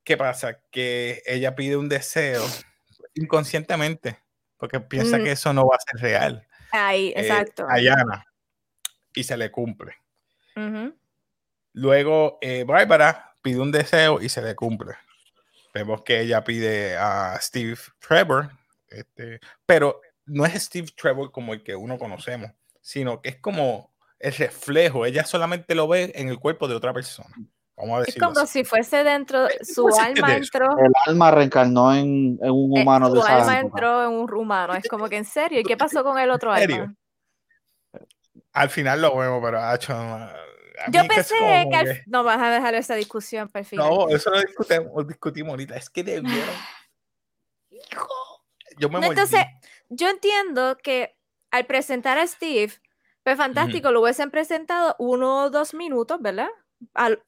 ¿Qué 0.05 0.15
pasa? 0.15 0.61
Que 0.71 1.21
ella 1.25 1.53
pide 1.53 1.75
un 1.75 1.89
deseo 1.89 2.45
inconscientemente, 3.13 4.17
porque 4.55 4.79
piensa 4.79 5.17
que 5.17 5.33
eso 5.33 5.51
no 5.51 5.67
va 5.67 5.75
a 5.75 5.79
ser 5.79 6.01
real. 6.01 6.47
Ahí, 6.71 7.09
Eh, 7.09 7.21
exacto. 7.21 7.67
Ayana, 7.69 8.23
y 9.13 9.23
se 9.25 9.35
le 9.35 9.51
cumple. 9.51 9.95
Luego, 11.73 12.39
eh, 12.41 12.63
Bárbara 12.63 13.35
pide 13.43 13.59
un 13.59 13.71
deseo 13.71 14.21
y 14.21 14.29
se 14.29 14.41
le 14.41 14.55
cumple. 14.55 14.95
Vemos 15.77 16.01
que 16.01 16.21
ella 16.21 16.43
pide 16.43 16.97
a 16.97 17.39
Steve 17.39 17.77
Trevor, 17.99 18.49
este, 18.89 19.39
pero 19.63 20.01
no 20.25 20.43
es 20.43 20.53
Steve 20.63 20.87
Trevor 20.99 21.31
como 21.31 21.53
el 21.53 21.61
que 21.61 21.75
uno 21.75 21.99
conocemos, 21.99 22.51
sino 22.81 23.21
que 23.21 23.29
es 23.29 23.35
como 23.37 23.93
el 24.17 24.33
reflejo. 24.33 25.05
Ella 25.05 25.23
solamente 25.23 25.75
lo 25.75 25.87
ve 25.87 26.11
en 26.15 26.29
el 26.29 26.39
cuerpo 26.39 26.67
de 26.67 26.73
otra 26.73 26.93
persona. 26.93 27.29
Vamos 27.75 27.99
a 28.01 28.09
Es 28.09 28.15
como 28.17 28.39
así. 28.39 28.59
si 28.59 28.63
fuese 28.65 29.03
dentro, 29.03 29.47
Eh, 29.47 29.59
su 29.61 29.83
pues, 29.83 29.99
alma 29.99 30.29
de 30.29 30.37
entró, 30.37 30.65
El 30.79 30.91
alma 31.05 31.29
reencarnó 31.29 31.93
en, 31.93 32.39
en 32.41 32.49
un 32.49 32.75
eh, 32.75 32.81
humano 32.81 33.11
de 33.11 33.19
su 33.19 33.25
esa 33.27 33.35
alma 33.37 33.59
época. 33.59 33.77
entró 33.77 34.03
en 34.03 34.09
un 34.19 34.33
humano. 34.33 34.73
Es 34.73 34.87
como 34.87 35.07
que 35.07 35.17
en 35.17 35.25
serio, 35.25 35.59
¿y 35.59 35.63
qué 35.63 35.77
pasó 35.77 36.03
con 36.03 36.17
el 36.17 36.31
otro 36.31 36.51
alma? 36.51 36.95
Al 38.53 38.69
final 38.71 38.99
lo 39.01 39.15
vemos, 39.15 39.39
pero 39.43 39.61
hacho, 39.61 39.93
a 39.93 40.33
Yo 40.91 41.07
pensé 41.07 41.35
que 41.69 41.75
al- 41.75 41.85
que- 41.85 42.03
no 42.05 42.23
vas 42.23 42.41
a 42.41 42.49
dejar 42.51 42.75
esa 42.75 42.95
discusión 42.95 43.49
para 43.49 43.61
el 43.61 43.65
final. 43.65 43.89
No, 43.89 44.09
eso 44.09 44.29
lo 44.29 44.39
discutimos, 44.41 45.07
discutimos 45.07 45.49
ahorita. 45.51 45.75
Es 45.75 45.89
que 45.89 46.03
debieron. 46.03 46.55
Hijo, 47.69 48.43
yo 48.77 48.89
me 48.89 48.99
No, 48.99 49.05
entonces, 49.07 49.41
yo 49.89 50.09
entiendo 50.09 50.77
que 50.77 51.15
al 51.51 51.65
presentar 51.65 52.17
a 52.17 52.27
Steve, 52.27 52.73
pues 53.23 53.37
fantástico, 53.37 53.91
lo 53.91 54.01
hubiesen 54.01 54.31
presentado 54.31 54.95
uno 54.99 55.43
o 55.43 55.49
dos 55.49 55.73
minutos, 55.73 56.21
¿verdad? 56.21 56.49
Al, 56.93 57.23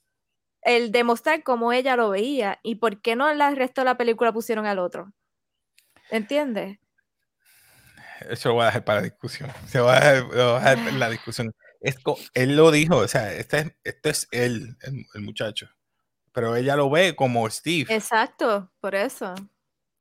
el 0.61 0.91
demostrar 0.91 1.43
cómo 1.43 1.73
ella 1.73 1.95
lo 1.95 2.09
veía 2.09 2.59
y 2.63 2.75
por 2.75 3.01
qué 3.01 3.15
no 3.15 3.29
el 3.29 3.55
resto 3.55 3.81
de 3.81 3.85
la 3.85 3.97
película 3.97 4.31
pusieron 4.31 4.65
al 4.65 4.79
otro. 4.79 5.11
¿Entiendes? 6.09 6.79
Eso 8.29 8.49
lo 8.49 8.55
voy 8.55 8.63
a 8.63 8.67
dejar 8.67 8.83
para 8.83 8.99
la 8.99 9.05
discusión. 9.05 9.51
Se 9.67 9.79
va 9.79 9.93
a 9.95 9.99
dejar, 9.99 10.17
lo 10.23 10.53
voy 10.53 10.61
a 10.61 10.75
dejar 10.75 10.93
la 10.93 11.09
discusión. 11.09 11.53
Es 11.81 11.95
él 12.33 12.57
lo 12.57 12.71
dijo, 12.71 12.97
o 12.97 13.07
sea, 13.07 13.33
este 13.33 13.59
es, 13.59 13.71
este 13.83 14.09
es 14.09 14.27
él, 14.31 14.75
el, 14.81 15.05
el 15.13 15.21
muchacho. 15.21 15.69
Pero 16.31 16.55
ella 16.55 16.75
lo 16.75 16.89
ve 16.89 17.15
como 17.15 17.49
Steve. 17.49 17.93
Exacto, 17.93 18.71
por 18.79 18.95
eso. 18.95 19.33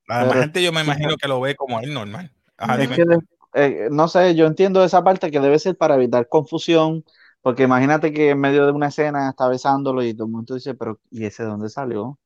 La 0.07 0.19
demás 0.21 0.29
Pero- 0.33 0.41
gente 0.43 0.63
yo 0.63 0.73
me 0.73 0.81
imagino 0.83 1.17
que 1.17 1.29
lo 1.29 1.41
ve 1.41 1.55
como 1.55 1.81
él 1.81 1.93
normal. 1.95 2.33
Ajá, 2.57 2.75
Es 2.75 2.81
dime. 2.81 2.97
que, 2.97 3.05
de- 3.05 3.19
eh, 3.55 3.89
no 3.91 4.09
sé, 4.09 4.35
yo 4.35 4.47
entiendo 4.47 4.85
esa 4.85 5.03
parte 5.03 5.31
que 5.31 5.41
debe 5.41 5.59
ser 5.59 5.77
para 5.77 5.95
evitar 5.95 6.29
confusión, 6.29 7.05
porque 7.41 7.63
imagínate 7.63 8.13
que 8.13 8.31
en 8.31 8.41
medio 8.41 8.67
de 8.67 8.73
una 8.73 8.89
escena 8.89 9.31
está 9.31 9.49
besándolo 9.49 10.03
y 10.03 10.13
todo 10.15 10.27
el 10.27 10.33
mundo 10.33 10.55
dice, 10.55 10.75
pero 10.75 11.01
¿y 11.11 11.25
ese 11.25 11.45
de 11.45 11.49
dónde 11.49 11.69
salió? 11.71 12.19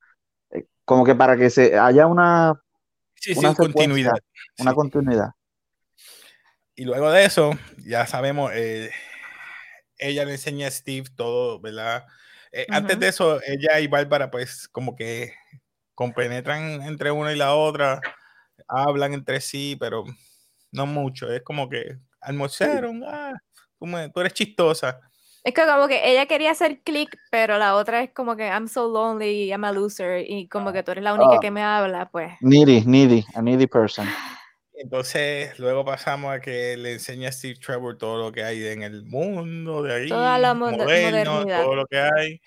Eh, 0.51 0.65
como 0.85 1.05
que 1.05 1.15
para 1.15 1.37
que 1.37 1.49
se 1.49 1.77
haya 1.77 2.07
una, 2.07 2.59
Sí, 3.15 3.33
una 3.37 3.53
continuidad. 3.55 4.17
una 4.59 4.71
Sí. 4.71 4.75
continuidad. 4.75 5.29
Y 6.75 6.85
luego 6.85 7.11
de 7.11 7.25
eso, 7.25 7.51
ya 7.85 8.05
sabemos, 8.07 8.51
eh, 8.53 8.89
ella 9.97 10.25
le 10.25 10.33
enseña 10.33 10.67
a 10.67 10.71
Steve 10.71 11.07
todo, 11.15 11.59
¿verdad? 11.59 12.05
Eh, 12.51 12.67
Antes 12.71 12.95
Ujú. 12.97 13.01
de 13.01 13.07
eso, 13.09 13.39
ella 13.45 13.79
y 13.79 13.87
Bárbara, 13.87 14.29
pues, 14.31 14.67
como 14.69 14.95
que 14.95 15.33
compenetran 15.95 16.81
entre 16.83 17.11
una 17.11 17.33
y 17.33 17.35
la 17.37 17.55
otra, 17.55 18.01
hablan 18.67 19.13
entre 19.13 19.41
sí, 19.41 19.75
pero 19.79 20.03
no 20.71 20.85
mucho. 20.85 21.31
Es 21.31 21.41
como 21.43 21.69
que 21.69 21.97
almorzaron, 22.21 23.03
ah, 23.07 23.33
tú, 23.79 23.85
me- 23.87 24.09
tú 24.09 24.19
eres 24.21 24.33
chistosa. 24.33 24.99
Es 25.43 25.53
que 25.53 25.65
como 25.65 25.87
que 25.89 26.09
ella 26.09 26.25
quería 26.25 26.51
hacer 26.51 26.81
click, 26.83 27.17
pero 27.29 27.57
la 27.57 27.75
otra 27.75 28.01
es 28.03 28.11
como 28.11 28.35
que 28.37 28.47
I'm 28.47 28.67
so 28.69 28.87
lonely, 28.87 29.49
I'm 29.51 29.65
a 29.65 29.71
loser, 29.73 30.23
y 30.27 30.47
como 30.47 30.71
que 30.73 30.83
tú 30.83 30.91
eres 30.91 31.03
la 31.03 31.13
única 31.13 31.35
Ah. 31.35 31.39
que 31.41 31.51
me 31.51 31.61
habla, 31.63 32.09
pues. 32.11 32.31
Needy, 32.41 32.83
needy, 32.85 33.25
a 33.35 33.41
needy 33.41 33.67
person. 33.67 34.07
Entonces, 34.75 35.57
luego 35.59 35.85
pasamos 35.85 36.33
a 36.33 36.39
que 36.41 36.75
le 36.77 36.93
enseña 36.93 37.29
a 37.29 37.31
Steve 37.31 37.59
Trevor 37.59 37.97
todo 37.97 38.17
lo 38.17 38.31
que 38.31 38.43
hay 38.43 38.65
en 38.67 38.81
el 38.83 39.03
mundo 39.05 39.83
de 39.83 39.93
ahí, 39.93 40.09
Toda 40.09 40.37
la 40.39 40.53
moder- 40.55 40.77
moderno, 40.77 41.31
modernidad. 41.33 41.63
todo 41.63 41.75
lo 41.75 41.85
que 41.85 41.99
hay. 41.99 42.41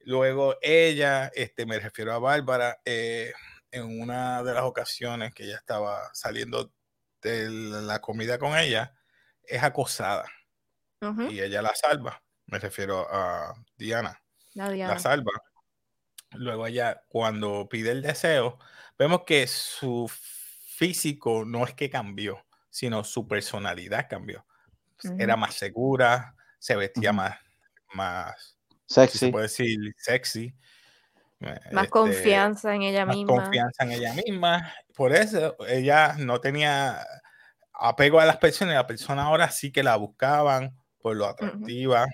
Luego 0.00 0.56
ella, 0.62 1.30
este, 1.34 1.66
me 1.66 1.78
refiero 1.78 2.12
a 2.12 2.18
Bárbara, 2.18 2.80
eh, 2.84 3.32
en 3.70 4.00
una 4.00 4.42
de 4.42 4.54
las 4.54 4.64
ocasiones 4.64 5.34
que 5.34 5.44
ella 5.44 5.56
estaba 5.56 6.10
saliendo 6.14 6.72
de 7.22 7.48
la 7.50 8.00
comida 8.00 8.38
con 8.38 8.56
ella, 8.56 8.94
es 9.44 9.62
acosada 9.62 10.24
Ujú, 11.02 11.30
y 11.30 11.40
ella 11.40 11.62
la 11.62 11.74
salva. 11.74 12.22
Me 12.46 12.58
refiero 12.58 13.06
a 13.10 13.54
Diana, 13.76 14.22
la 14.54 14.66
la 14.66 14.72
Diana. 14.72 14.98
salva. 14.98 15.32
Luego 16.32 16.66
ella, 16.66 17.02
cuando 17.08 17.68
pide 17.68 17.90
el 17.92 18.02
deseo, 18.02 18.58
vemos 18.98 19.22
que 19.26 19.46
su 19.46 20.10
físico 20.78 21.44
no 21.44 21.64
es 21.64 21.74
que 21.74 21.90
cambió, 21.90 22.46
sino 22.70 23.02
su 23.02 23.26
personalidad 23.26 24.06
cambió. 24.08 24.46
Era 25.18 25.36
más 25.36 25.54
segura, 25.54 26.34
se 26.58 26.76
vestía 26.76 27.12
más, 27.12 27.36
más, 27.94 28.56
si 28.86 28.94
se 28.94 29.06
Sexy. 29.06 29.30
puede 29.32 29.42
decir, 29.44 29.78
sexy. 29.96 30.54
eh, 31.40 31.58
Más 31.72 31.84
este, 31.84 31.90
confianza 31.90 32.74
en 32.74 32.82
ella 32.82 33.04
más 33.06 33.16
misma. 33.16 33.34
confianza 33.44 33.84
en 33.84 33.92
ella 33.92 34.12
misma. 34.14 34.72
Por 34.94 35.12
eso 35.12 35.56
ella 35.68 36.14
no 36.18 36.40
tenía 36.40 37.04
apego 37.72 38.20
a 38.20 38.24
las 38.26 38.36
personas, 38.38 38.72
y 38.74 38.76
las 38.76 38.84
personas 38.86 39.24
ahora 39.26 39.50
sí 39.50 39.70
que 39.72 39.82
la 39.82 39.96
buscaban 39.96 40.76
por 41.00 41.16
lo 41.16 41.26
atractiva, 41.26 42.06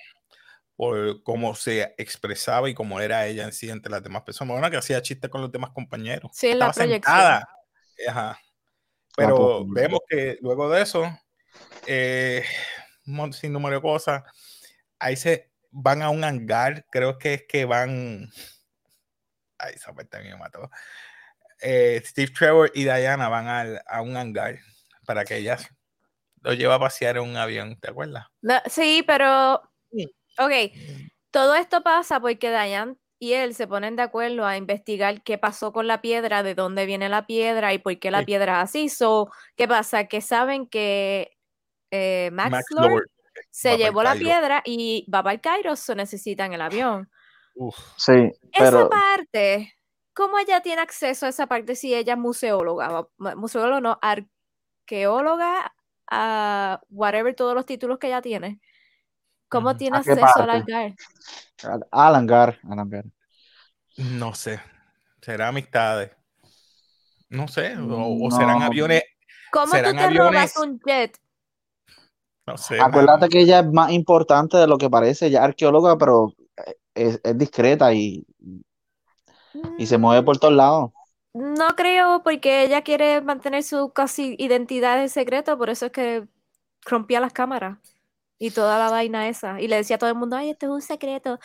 por 0.76 1.22
cómo 1.22 1.54
se 1.54 1.94
expresaba 1.98 2.68
y 2.68 2.74
cómo 2.74 3.00
era 3.00 3.26
ella 3.26 3.44
en 3.44 3.52
sí 3.52 3.70
entre 3.70 3.90
las 3.90 4.02
demás 4.02 4.22
personas. 4.22 4.52
Bueno, 4.54 4.70
que 4.70 4.76
hacía 4.78 5.00
chistes 5.02 5.30
con 5.30 5.40
los 5.42 5.52
demás 5.52 5.70
compañeros. 5.70 6.30
Sí, 6.34 6.48
en 6.48 6.58
la 6.58 6.66
Estaba 6.68 6.84
proyección. 6.84 7.16
sentada. 7.16 7.48
Ajá. 8.08 8.38
Pero 9.16 9.36
proyección. 9.36 9.74
vemos 9.74 10.00
que 10.08 10.38
luego 10.40 10.70
de 10.70 10.82
eso, 10.82 11.18
eh, 11.86 12.44
sin 13.32 13.52
número 13.52 13.76
de 13.76 13.82
cosas, 13.82 14.22
ahí 14.98 15.16
se 15.16 15.50
van 15.70 16.02
a 16.02 16.10
un 16.10 16.24
hangar, 16.24 16.86
creo 16.90 17.18
que 17.18 17.34
es 17.34 17.44
que 17.48 17.64
van. 17.64 18.30
Ay, 19.58 19.74
esa 19.74 19.92
parte 19.94 20.20
me 20.20 20.36
mató. 20.36 20.70
Eh, 21.60 22.02
Steve 22.04 22.32
Trevor 22.36 22.70
y 22.74 22.82
Diana 22.84 23.28
van 23.28 23.46
al- 23.48 23.82
a 23.86 24.02
un 24.02 24.16
hangar 24.16 24.58
para 25.06 25.24
que 25.24 25.36
ella 25.36 25.56
lo 26.42 26.52
lleve 26.52 26.74
a 26.74 26.78
pasear 26.78 27.16
en 27.16 27.22
un 27.22 27.36
avión, 27.36 27.78
¿te 27.80 27.90
acuerdas? 27.90 28.26
No, 28.42 28.60
sí, 28.66 29.02
pero. 29.06 29.62
Ok, 30.36 30.50
todo 31.30 31.54
esto 31.54 31.82
pasa 31.82 32.18
porque 32.20 32.50
Diane 32.50 32.96
y 33.24 33.32
él 33.32 33.54
se 33.54 33.66
ponen 33.66 33.96
de 33.96 34.02
acuerdo 34.02 34.44
a 34.44 34.58
investigar 34.58 35.22
qué 35.22 35.38
pasó 35.38 35.72
con 35.72 35.86
la 35.86 36.02
piedra, 36.02 36.42
de 36.42 36.54
dónde 36.54 36.84
viene 36.84 37.08
la 37.08 37.26
piedra 37.26 37.72
y 37.72 37.78
por 37.78 37.98
qué 37.98 38.10
la 38.10 38.18
Sí. 38.18 38.26
piedra 38.26 38.58
es 38.58 38.64
así. 38.68 38.88
So, 38.90 39.30
¿qué 39.56 39.66
pasa? 39.66 40.08
Que 40.08 40.20
saben 40.20 40.66
que 40.66 41.30
eh, 41.90 42.28
Max, 42.32 42.50
Max 42.50 42.66
Lord 42.70 42.90
Lord 42.90 43.04
se 43.50 43.70
va 43.70 43.76
llevó 43.76 44.02
la 44.02 44.14
piedra 44.14 44.62
y 44.66 45.06
va 45.10 45.22
para 45.22 45.32
el 45.32 45.40
Cairo, 45.40 45.74
so 45.74 45.94
necesitan 45.94 46.52
el 46.52 46.60
avión. 46.60 47.08
Uf, 47.54 47.76
Sí, 47.96 48.30
Esa 48.52 48.90
parte, 48.90 49.74
¿cómo 50.12 50.38
ella 50.38 50.60
tiene 50.60 50.82
acceso 50.82 51.24
a 51.24 51.30
esa 51.30 51.46
parte 51.46 51.76
si 51.76 51.94
ella 51.94 52.12
es 52.12 52.18
museóloga? 52.18 53.08
Museóloga 53.16 53.80
no, 53.80 53.98
arqueóloga, 54.02 55.74
a 56.10 56.78
whatever, 56.90 57.34
todos 57.34 57.54
los 57.54 57.64
títulos 57.64 57.98
que 57.98 58.08
ella 58.08 58.20
tiene. 58.20 58.60
¿Cómo 59.54 59.76
tiene 59.76 59.96
¿A 59.98 60.02
qué 60.02 60.10
acceso 60.10 60.40
al 60.40 60.50
hangar? 60.50 60.92
Alan 61.90 62.26
Gar, 62.26 62.58
Alan 62.70 62.90
Gar. 62.90 63.04
no 63.96 64.34
sé. 64.34 64.60
¿Será 65.22 65.48
amistades? 65.48 66.10
No 67.30 67.48
sé. 67.48 67.76
O, 67.76 68.26
o 68.26 68.30
serán 68.30 68.58
No. 68.58 68.66
aviones. 68.66 69.02
¿Cómo 69.50 69.66
tú 69.66 69.72
¿Serán 69.72 69.96
te 69.96 70.02
aviones? 70.04 70.54
robas 70.54 70.56
un 70.58 70.80
jet? 70.80 71.18
No 72.46 72.58
sé. 72.58 72.78
Acuérdate 72.80 73.28
que 73.28 73.40
ella 73.40 73.60
es 73.60 73.66
más 73.72 73.90
importante 73.92 74.56
de 74.58 74.66
lo 74.66 74.76
que 74.76 74.90
parece, 74.90 75.26
ella 75.26 75.38
es 75.38 75.44
arqueóloga, 75.44 75.96
pero 75.96 76.34
es, 76.94 77.18
es 77.24 77.38
discreta 77.38 77.92
y, 77.94 78.26
y 79.78 79.86
se 79.86 79.96
mueve 79.96 80.22
por 80.22 80.38
todos 80.38 80.54
lados. 80.54 80.90
No 81.32 81.74
creo, 81.74 82.22
porque 82.22 82.62
ella 82.64 82.82
quiere 82.82 83.20
mantener 83.20 83.62
su 83.62 83.92
casi 83.92 84.36
identidad 84.38 85.00
en 85.02 85.08
secreto, 85.08 85.56
por 85.58 85.70
eso 85.70 85.86
es 85.86 85.92
que 85.92 86.28
rompía 86.84 87.20
las 87.20 87.32
cámaras 87.32 87.78
y 88.44 88.50
toda 88.50 88.78
la 88.78 88.90
vaina 88.90 89.28
esa. 89.28 89.58
Y 89.58 89.68
le 89.68 89.76
decía 89.76 89.96
a 89.96 89.98
todo 89.98 90.10
el 90.10 90.16
mundo, 90.16 90.36
ay, 90.36 90.50
esto 90.50 90.66
es 90.66 90.72
un 90.72 90.82
secreto. 90.82 91.38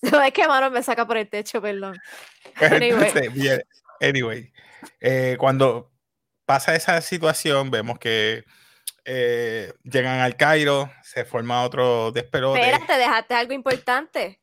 No 0.00 0.22
es 0.22 0.32
que 0.32 0.46
mano 0.46 0.70
me 0.70 0.82
saca 0.82 1.06
por 1.06 1.16
el 1.16 1.28
techo, 1.28 1.60
perdón. 1.60 1.98
Anyway. 2.60 3.08
entonces, 3.08 3.64
anyway, 4.00 4.52
eh, 5.00 5.36
cuando 5.38 5.92
pasa 6.46 6.74
esa 6.74 7.00
situación, 7.00 7.70
vemos 7.70 7.98
que 7.98 8.44
eh, 9.04 9.72
llegan 9.82 10.20
al 10.20 10.36
Cairo, 10.36 10.90
se 11.02 11.24
forma 11.24 11.64
otro 11.64 12.12
despelote. 12.12 12.60
Espérate, 12.60 12.98
dejaste 12.98 13.34
algo 13.34 13.52
importante. 13.52 14.40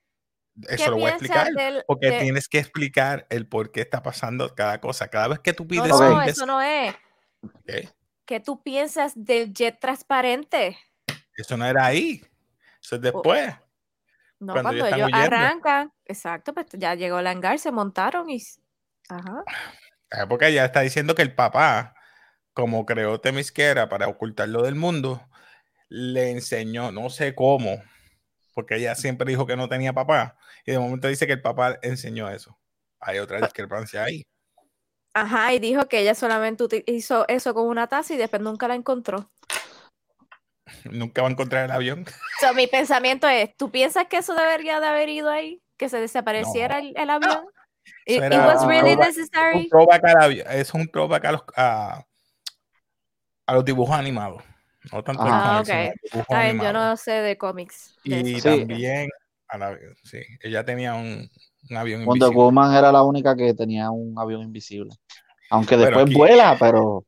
Eso 0.68 0.92
lo 0.92 0.98
voy 0.98 1.06
a 1.06 1.10
explicar. 1.10 1.48
porque 1.88 2.12
tienes 2.20 2.48
que 2.48 2.60
explicar 2.60 3.26
el 3.30 3.48
por 3.48 3.72
qué 3.72 3.82
está 3.82 4.04
pasando 4.04 4.54
cada 4.54 4.80
cosa. 4.82 5.08
Cada 5.08 5.30
vez 5.30 5.40
que 5.40 5.54
tú 5.54 5.66
pides. 5.66 5.88
No, 5.88 5.98
no 5.98 6.22
eso 6.22 6.46
no 6.46 6.62
es. 6.62 6.94
¿Qué 8.26 8.40
tú 8.40 8.62
piensas 8.62 9.14
del 9.16 9.54
jet 9.54 9.80
transparente? 9.80 10.78
Eso 11.36 11.58
no 11.58 11.66
era 11.66 11.86
ahí. 11.86 12.22
Eso 12.82 12.96
es 12.96 13.02
después. 13.02 13.54
No, 14.40 14.54
cuando, 14.54 14.86
ellos 14.86 15.10
arrancan, 15.14 15.94
exacto, 16.06 16.54
pues 16.54 16.68
ya 16.74 16.96
llegó 16.96 17.20
el 17.20 17.28
hangar, 17.28 17.60
se 17.60 17.72
montaron 17.72 18.30
y. 18.30 18.42
Ajá. 19.08 19.44
Porque 20.28 20.54
ya 20.54 20.66
está 20.66 20.82
diciendo 20.82 21.16
que 21.16 21.22
el 21.22 21.34
papá, 21.34 21.96
como 22.54 22.86
creó 22.86 23.20
Temisquera 23.20 23.88
para 23.88 24.08
ocultarlo 24.08 24.64
del 24.64 24.76
mundo, 24.76 25.26
le 25.88 26.32
enseñó, 26.32 26.92
no 26.92 27.10
sé 27.10 27.36
cómo, 27.36 27.82
porque 28.54 28.76
ella 28.76 28.96
siempre 28.96 29.30
dijo 29.30 29.48
que 29.48 29.56
no 29.56 29.70
tenía 29.70 29.94
papá, 29.94 30.38
y 30.66 30.72
de 30.72 30.80
momento 30.80 31.08
dice 31.08 31.26
que 31.26 31.34
el 31.34 31.42
papá 31.42 31.80
enseñó 31.82 32.30
eso. 32.30 32.58
Hay 33.00 33.20
otra 33.20 33.40
discrepancia 33.40 34.04
ahí. 34.04 34.26
Ajá, 35.14 35.54
y 35.54 35.60
dijo 35.60 35.88
que 35.88 36.00
ella 36.00 36.16
solamente 36.16 36.84
hizo 36.88 37.28
eso 37.28 37.54
con 37.54 37.68
una 37.68 37.88
taza 37.88 38.14
y 38.14 38.18
después 38.18 38.42
nunca 38.42 38.68
la 38.68 38.76
encontró. 38.76 39.30
Nunca 40.86 41.22
va 41.22 41.28
a 41.28 41.32
encontrar 41.32 41.66
el 41.66 41.72
avión. 41.72 42.06
mi 42.56 42.68
pensamiento 42.68 43.28
es, 43.28 43.56
¿tú 43.56 43.70
piensas 43.70 44.08
que 44.08 44.18
eso 44.18 44.34
debería 44.34 44.80
de 44.80 44.88
haber 44.88 45.10
ido 45.10 45.30
ahí? 45.30 45.62
¿Que 45.78 45.88
se 45.90 46.00
desapareciera 46.00 46.80
el, 46.80 47.10
avión? 47.10 47.46
It, 48.06 48.22
was 48.22 48.66
really 48.66 48.96
necessary. 48.96 49.70
Es 50.50 50.74
un 50.74 50.88
throwback 50.88 51.26
a 51.26 51.32
los, 51.32 51.42
a, 51.56 52.06
los 53.54 53.66
dibujos 53.66 53.96
animados. 53.96 54.44
No 54.92 55.04
tanto 55.04 55.24
ah, 55.26 55.62
ok. 55.62 56.62
yo 56.62 56.74
no 56.74 56.98
sé 56.98 57.12
de 57.12 57.38
cómics. 57.38 57.96
y 58.04 58.42
también, 58.42 59.10
sí, 60.04 60.22
ella 60.42 60.66
tenía 60.66 60.94
un, 60.94 61.30
un 61.70 61.78
avión 61.78 62.06
Wonder 62.06 62.28
invisible. 62.28 62.44
Woman 62.44 62.76
era 62.76 62.92
la 62.92 63.04
única 63.04 63.36
que 63.36 63.54
tenía 63.54 63.90
un 63.92 64.18
avión 64.18 64.42
invisible. 64.42 64.92
Aunque 65.50 65.78
después 65.78 66.14
vuela, 66.14 66.58
pero 66.60 67.06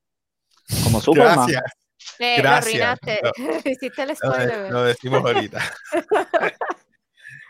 como 0.83 1.01
Superman. 1.01 1.47
Gracias. 1.47 1.63
Eh, 2.19 2.35
Gracias. 2.37 2.99
Lo 3.37 3.71
Hiciste 3.71 4.03
el 4.03 4.15
spoiler. 4.15 4.71
Lo, 4.71 4.83
decimos 4.83 5.23
ahorita. 5.23 5.59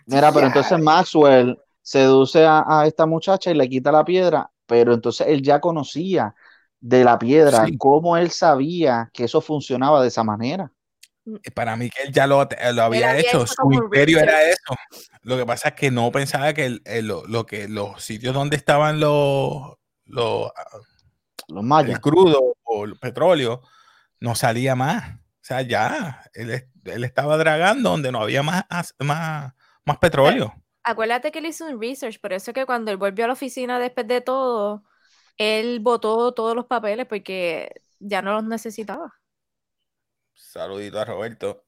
Mira, 0.07 0.31
pero 0.31 0.47
entonces 0.47 0.79
Maxwell 0.79 1.57
seduce 1.81 2.45
a, 2.45 2.83
esta 2.85 3.05
muchacha 3.05 3.51
y 3.51 3.55
le 3.55 3.69
quita 3.69 3.91
la 3.91 4.03
piedra, 4.03 4.49
pero 4.65 4.93
entonces 4.93 5.27
él 5.27 5.41
ya 5.41 5.59
conocía 5.59 6.33
de 6.79 7.03
la 7.03 7.17
piedra, 7.17 7.65
cómo 7.77 8.15
él 8.17 8.31
sabía 8.31 9.09
que 9.13 9.23
eso 9.25 9.41
funcionaba 9.41 10.01
de 10.01 10.07
esa 10.07 10.23
manera. 10.23 10.71
Para 11.53 11.75
mí 11.75 11.89
que 11.89 12.03
él 12.03 12.13
ya 12.13 12.27
lo, 12.27 12.39
había, 12.39 13.17
hecho, 13.17 13.47
su 13.47 13.71
imperio 13.71 14.19
era 14.19 14.43
eso. 14.43 14.75
Lo 15.23 15.37
que 15.37 15.45
pasa 15.45 15.69
es 15.69 15.75
que 15.75 15.89
no 15.89 16.11
pensaba 16.11 16.53
que 16.53 16.79
lo, 17.01 17.45
que 17.45 17.67
los 17.67 18.03
sitios 18.03 18.33
donde 18.33 18.55
estaban 18.55 18.99
los 18.99 19.75
los, 20.05 20.51
los 21.47 21.63
mayas. 21.63 21.95
el 21.95 22.01
crudo 22.01 22.55
o 22.63 22.85
el 22.85 22.97
petróleo 22.97 23.61
no 24.19 24.35
salía 24.35 24.75
más. 24.75 25.15
O 25.15 25.47
sea, 25.47 25.61
ya 25.61 26.23
él, 26.33 26.67
él 26.85 27.03
estaba 27.03 27.37
dragando 27.37 27.91
donde 27.91 28.11
no 28.11 28.21
había 28.21 28.43
más, 28.43 28.63
más, 28.99 29.53
más 29.83 29.97
petróleo. 29.97 30.53
Acuérdate 30.83 31.31
que 31.31 31.39
él 31.39 31.47
hizo 31.47 31.65
un 31.65 31.81
research, 31.81 32.19
por 32.21 32.33
eso 32.33 32.51
es 32.51 32.55
que 32.55 32.65
cuando 32.67 32.91
él 32.91 32.97
volvió 32.97 33.25
a 33.25 33.27
la 33.27 33.33
oficina 33.33 33.79
después 33.79 34.07
de 34.07 34.21
todo, 34.21 34.83
él 35.37 35.79
votó 35.79 36.31
todos 36.33 36.55
los 36.55 36.65
papeles 36.65 37.07
porque 37.07 37.81
ya 37.99 38.21
no 38.21 38.33
los 38.33 38.43
necesitaba. 38.43 39.13
Saludito 40.35 40.99
a 40.99 41.05
Roberto. 41.05 41.65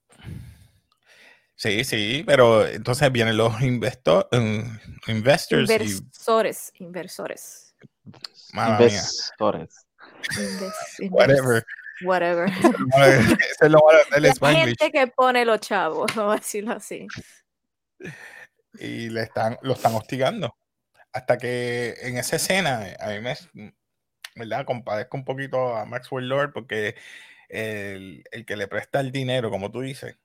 Sí, 1.56 1.84
sí, 1.84 2.24
pero 2.26 2.68
entonces 2.68 3.12
vienen 3.12 3.36
los 3.36 3.60
investor, 3.62 4.28
um, 4.32 4.78
investors. 5.08 5.70
Inversores, 5.70 6.72
inversores. 6.76 7.76
Inversores. 8.54 9.88
Whatever. 11.10 11.66
Whatever. 12.04 12.50
es 12.50 13.72
lo 13.72 13.80
La 14.20 14.54
gente 14.54 14.92
que 14.92 15.08
pone 15.08 15.46
los 15.46 15.60
chavos, 15.62 16.14
vamos 16.16 16.36
a 16.36 16.38
decirlo 16.38 16.74
así. 16.74 17.08
Y 18.80 19.10
le 19.10 19.24
están, 19.24 19.58
lo 19.64 19.74
están 19.74 19.96
hostigando. 19.96 20.56
Hasta 21.12 21.38
que 21.38 21.96
en 22.02 22.18
esa 22.18 22.36
escena, 22.36 22.96
a 23.00 23.08
mí 23.10 23.20
me, 23.22 23.36
¿verdad? 24.36 24.66
Compadezco 24.66 25.18
un 25.18 25.26
poquito 25.26 25.76
a 25.76 25.86
Maxwell 25.86 26.30
Lord 26.30 26.54
porque 26.54 26.96
el, 27.50 28.24
que 28.46 28.56
le 28.56 28.68
presta 28.68 29.00
el 29.00 29.12
dinero, 29.12 29.50
como 29.50 29.72
tú 29.72 29.82
dices, 29.82 30.18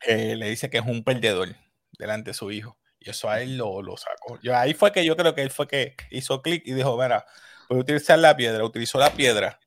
eh, 0.00 0.36
le 0.36 0.48
dice 0.48 0.70
que 0.70 0.78
es 0.78 0.86
un 0.86 1.04
perdedor 1.04 1.54
delante 1.98 2.30
de 2.30 2.34
su 2.34 2.50
hijo. 2.50 2.78
Y 2.98 3.10
eso 3.10 3.28
a 3.28 3.40
él 3.40 3.56
lo, 3.56 3.82
lo 3.82 3.96
sacó. 3.96 4.38
Yo, 4.42 4.56
ahí 4.56 4.74
fue 4.74 4.92
que 4.92 5.04
yo 5.04 5.16
creo 5.16 5.34
que 5.34 5.42
él 5.42 5.50
fue 5.50 5.68
que 5.68 5.96
hizo 6.10 6.42
clic 6.42 6.62
y 6.66 6.72
dijo, 6.72 6.96
mira, 6.96 7.26
voy 7.68 7.78
a 7.78 7.80
utilizar 7.82 8.18
la 8.18 8.36
piedra. 8.36 8.64
Utilizó 8.64 8.98
la 8.98 9.12
piedra. 9.12 9.60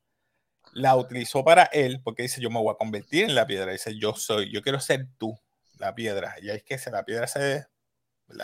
La 0.72 0.96
utilizó 0.96 1.44
para 1.44 1.64
él 1.64 2.00
porque 2.02 2.22
dice, 2.22 2.40
yo 2.40 2.50
me 2.50 2.60
voy 2.60 2.72
a 2.72 2.76
convertir 2.76 3.24
en 3.24 3.34
la 3.34 3.46
piedra. 3.46 3.72
Dice, 3.72 3.96
yo 3.98 4.14
soy, 4.14 4.52
yo 4.52 4.62
quiero 4.62 4.80
ser 4.80 5.06
tú, 5.18 5.38
la 5.78 5.94
piedra. 5.94 6.36
Y 6.40 6.50
ahí 6.50 6.56
es 6.56 6.64
que 6.64 6.78
se, 6.78 6.90
la 6.90 7.04
piedra 7.04 7.26
se, 7.26 7.66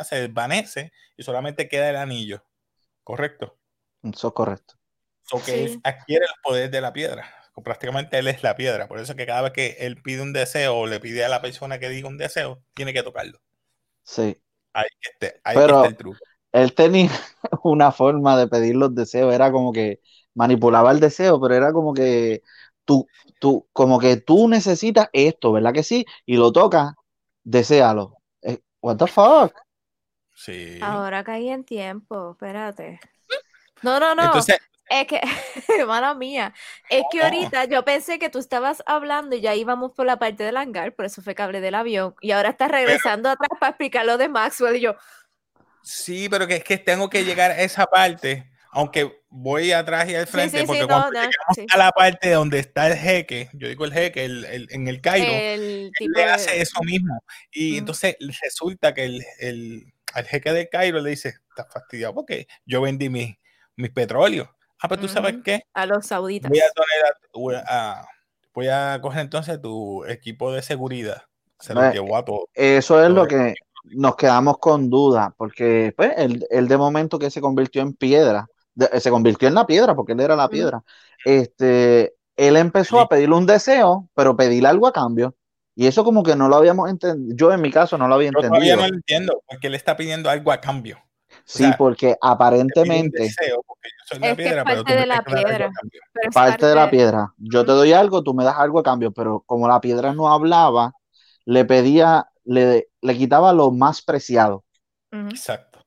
se 0.05 0.21
desvanece 0.21 0.93
y 1.17 1.23
solamente 1.23 1.69
queda 1.69 1.91
el 1.91 1.97
anillo. 1.97 2.45
¿Correcto? 3.05 3.59
Eso 4.03 4.29
es 4.29 4.35
correcto. 4.35 4.75
O 5.33 5.43
que 5.43 5.65
él 5.65 5.81
adquiere 5.85 6.25
el 6.25 6.41
poder 6.43 6.71
de 6.71 6.81
la 6.81 6.93
piedra 6.93 7.46
prácticamente 7.63 8.19
él 8.19 8.29
es 8.29 8.43
la 8.43 8.57
piedra. 8.57 8.89
Por 8.89 8.99
eso 8.99 9.17
que 9.17 9.27
cada 9.27 9.43
vez 9.43 9.53
que 9.53 9.77
él 9.81 10.01
pide 10.03 10.23
un 10.23 10.33
deseo 10.33 10.77
o 10.77 10.87
le 10.87 11.01
pide 11.01 11.25
a 11.25 11.29
la 11.29 11.43
persona 11.43 11.79
que 11.79 11.89
diga 11.89 12.09
un 12.09 12.19
deseo, 12.19 12.63
tiene 12.75 12.93
que 12.93 13.03
tocarlo. 13.03 13.41
Sí. 14.03 14.41
Ahí, 14.73 14.87
este, 15.01 15.41
Pero 15.43 15.77
está 15.77 15.89
el 15.89 15.97
truco. 15.97 16.19
Él 16.53 16.75
tenía 16.75 17.11
una 17.65 17.93
forma 17.93 18.37
de 18.39 18.49
pedir 18.49 18.77
los 18.77 18.95
deseos, 18.95 19.35
era 19.35 19.51
como 19.51 19.73
que 19.73 20.01
manipulaba 20.35 20.91
el 20.93 21.01
deseo, 21.01 21.41
pero 21.41 21.55
era 21.55 21.73
como 21.73 21.95
que 21.95 22.43
tú, 22.85 23.07
tú, 23.41 23.69
como 23.73 23.99
que 23.99 24.17
tú 24.17 24.49
necesitas 24.49 25.09
esto, 25.13 25.53
¿verdad 25.53 25.73
que 25.73 25.83
sí? 25.83 26.05
Y 26.25 26.37
lo 26.37 26.53
toca, 26.53 26.95
deséalo. 27.43 28.17
Eh, 28.43 28.61
what 28.81 28.97
the 28.97 29.07
fuck? 29.07 29.55
Sí. 30.35 30.79
Ahora 30.83 31.25
caí 31.25 31.49
en 31.49 31.65
tiempo, 31.65 32.33
espérate. 32.33 33.01
No, 33.83 33.99
no, 33.99 34.15
no. 34.15 34.25
Entonces, 34.25 34.59
es 34.89 35.07
que, 35.07 35.21
hermana 35.81 36.15
mía, 36.15 36.55
es 36.89 37.03
que 37.11 37.23
ahorita 37.23 37.65
yo 37.65 37.85
pensé 37.85 38.19
que 38.19 38.31
tú 38.31 38.39
estabas 38.39 38.83
hablando 38.87 39.37
y 39.37 39.41
ya 39.41 39.55
íbamos 39.55 39.93
por 39.93 40.07
la 40.07 40.19
parte 40.19 40.45
del 40.45 40.57
hangar, 40.57 40.95
por 40.95 41.07
eso 41.07 41.23
fue 41.23 41.35
que 41.35 41.43
hablé 41.43 41.61
del 41.61 41.75
avión, 41.75 42.15
y 42.21 42.31
ahora 42.31 42.51
estás 42.51 42.71
regresando 42.71 43.29
atrás 43.29 43.51
para 43.59 43.71
explicar 43.71 44.07
lo 44.07 44.19
de 44.19 44.29
Maxwell 44.29 44.77
y 44.77 44.81
yo. 44.81 44.97
Sí, 45.83 46.29
pero 46.29 46.47
que 46.47 46.57
es 46.57 46.65
que 46.65 46.79
tengo 46.79 47.09
que 47.09 47.25
llegar 47.25 47.53
a 47.53 47.61
esa 47.61 47.87
parte, 47.87 48.51
aunque 48.73 49.23
voy 49.29 49.73
atrás 49.73 50.09
y 50.09 50.15
al 50.15 50.27
frente, 50.27 50.65
porque 50.65 50.87
cuando 50.87 51.11
llegamos 51.13 51.73
a 51.73 51.77
la 51.77 51.91
parte 51.93 52.31
donde 52.31 52.59
está 52.59 52.89
el 52.89 52.97
jeque, 52.97 53.49
yo 53.53 53.69
digo 53.69 53.85
el 53.85 53.93
jeque, 53.93 54.25
el, 54.25 54.67
en 54.71 54.89
el 54.89 55.01
Cairo, 55.01 55.31
él 55.33 55.93
le 55.99 56.25
hace 56.25 56.61
eso 56.61 56.81
mismo. 56.83 57.23
Y 57.53 57.79
entonces 57.79 58.17
resulta 58.43 58.95
que 58.95 59.05
el, 59.05 59.25
el, 59.39 59.93
al 60.13 60.27
jeque 60.27 60.53
del 60.53 60.69
Cairo 60.69 61.01
le 61.01 61.11
dice, 61.11 61.35
está 61.51 61.67
fastidiado 61.67 62.15
porque 62.15 62.49
yo 62.65 62.81
vendí 62.81 63.09
mis, 63.09 63.37
mis 63.77 63.91
petróleos 63.91 64.49
Ah, 64.81 64.89
pues 64.89 65.01
tú 65.01 65.09
sabes 65.09 65.37
qué. 65.45 65.63
A 65.75 65.87
los 65.87 66.07
sauditas. 66.07 66.51
Voy 67.33 68.69
a, 68.69 69.01
coger 69.03 69.21
entonces 69.21 69.61
tu 69.61 70.05
equipo 70.05 70.53
de 70.53 70.63
seguridad. 70.63 71.23
Se 71.59 71.75
lo 71.75 71.91
llevó 71.91 72.17
a 72.17 72.25
todo. 72.25 72.49
Eso 72.55 73.03
es 73.03 73.11
lo 73.11 73.27
que 73.27 73.55
nos 73.85 74.17
quedamos 74.17 74.59
con 74.59 74.91
duda, 74.91 75.35
porque 75.37 75.95
pues, 75.97 76.13
él, 76.17 76.69
de 76.69 76.77
momento 76.77 77.19
que 77.19 77.31
se 77.31 77.41
convirtió 77.41 77.83
en 77.83 77.95
piedra, 77.95 78.47
se 78.99 79.11
convirtió 79.11 79.49
en 79.49 79.55
la 79.55 79.67
piedra, 79.67 79.95
porque 79.95 80.13
él 80.13 80.21
era 80.21 80.37
la 80.37 80.49
piedra. 80.49 80.83
Este, 81.25 82.15
él 82.37 82.57
empezó 82.57 83.01
a 83.01 83.09
pedirle 83.09 83.37
un 83.37 83.47
deseo, 83.47 84.09
pero 84.15 84.37
pedirle 84.37 84.69
algo 84.69 84.87
a 84.87 84.93
cambio. 84.93 85.35
Y 85.75 85.87
eso 85.87 86.05
como 86.05 86.23
que 86.23 86.37
no 86.37 86.49
lo 86.49 86.57
habíamos 86.57 86.89
entendido. 86.89 87.37
Yo 87.37 87.53
en 87.53 87.61
mi 87.61 87.71
caso 87.71 87.99
no 87.99 88.09
lo 88.09 88.15
había 88.15 88.29
entendido. 88.29 88.55
Todavía 88.55 88.77
no 88.77 88.89
lo 88.89 88.95
entiendo, 88.95 89.43
porque 89.47 89.67
él 89.67 89.75
está 89.75 89.97
pidiendo 89.97 90.31
algo 90.31 90.51
a 90.51 90.61
cambio. 90.61 90.99
Sí, 91.45 91.65
porque 91.77 92.17
aparentemente. 92.21 93.31
Es 94.11 94.65
parte 94.65 94.95
de 94.95 95.07
la 95.07 95.23
piedra. 95.23 95.71
Parte 96.33 96.67
de 96.67 96.75
la 96.75 96.91
piedra. 96.91 97.33
Yo 97.39 97.65
te 97.65 97.73
doy 97.73 97.93
algo, 97.93 98.23
tú 98.23 98.35
me 98.35 98.45
das 98.45 98.57
algo 98.57 98.79
a 98.79 98.83
cambio, 98.83 99.13
pero 99.13 99.43
como 99.47 99.67
la 99.69 99.81
piedra 99.81 100.13
no 100.13 100.33
hablaba, 100.33 100.93
le 101.45 101.65
pedía, 101.65 102.29
le, 102.45 102.89
le 103.01 103.17
quitaba 103.17 103.53
lo 103.53 103.71
más 103.71 104.03
preciado. 104.03 104.65
Exacto. 105.11 105.81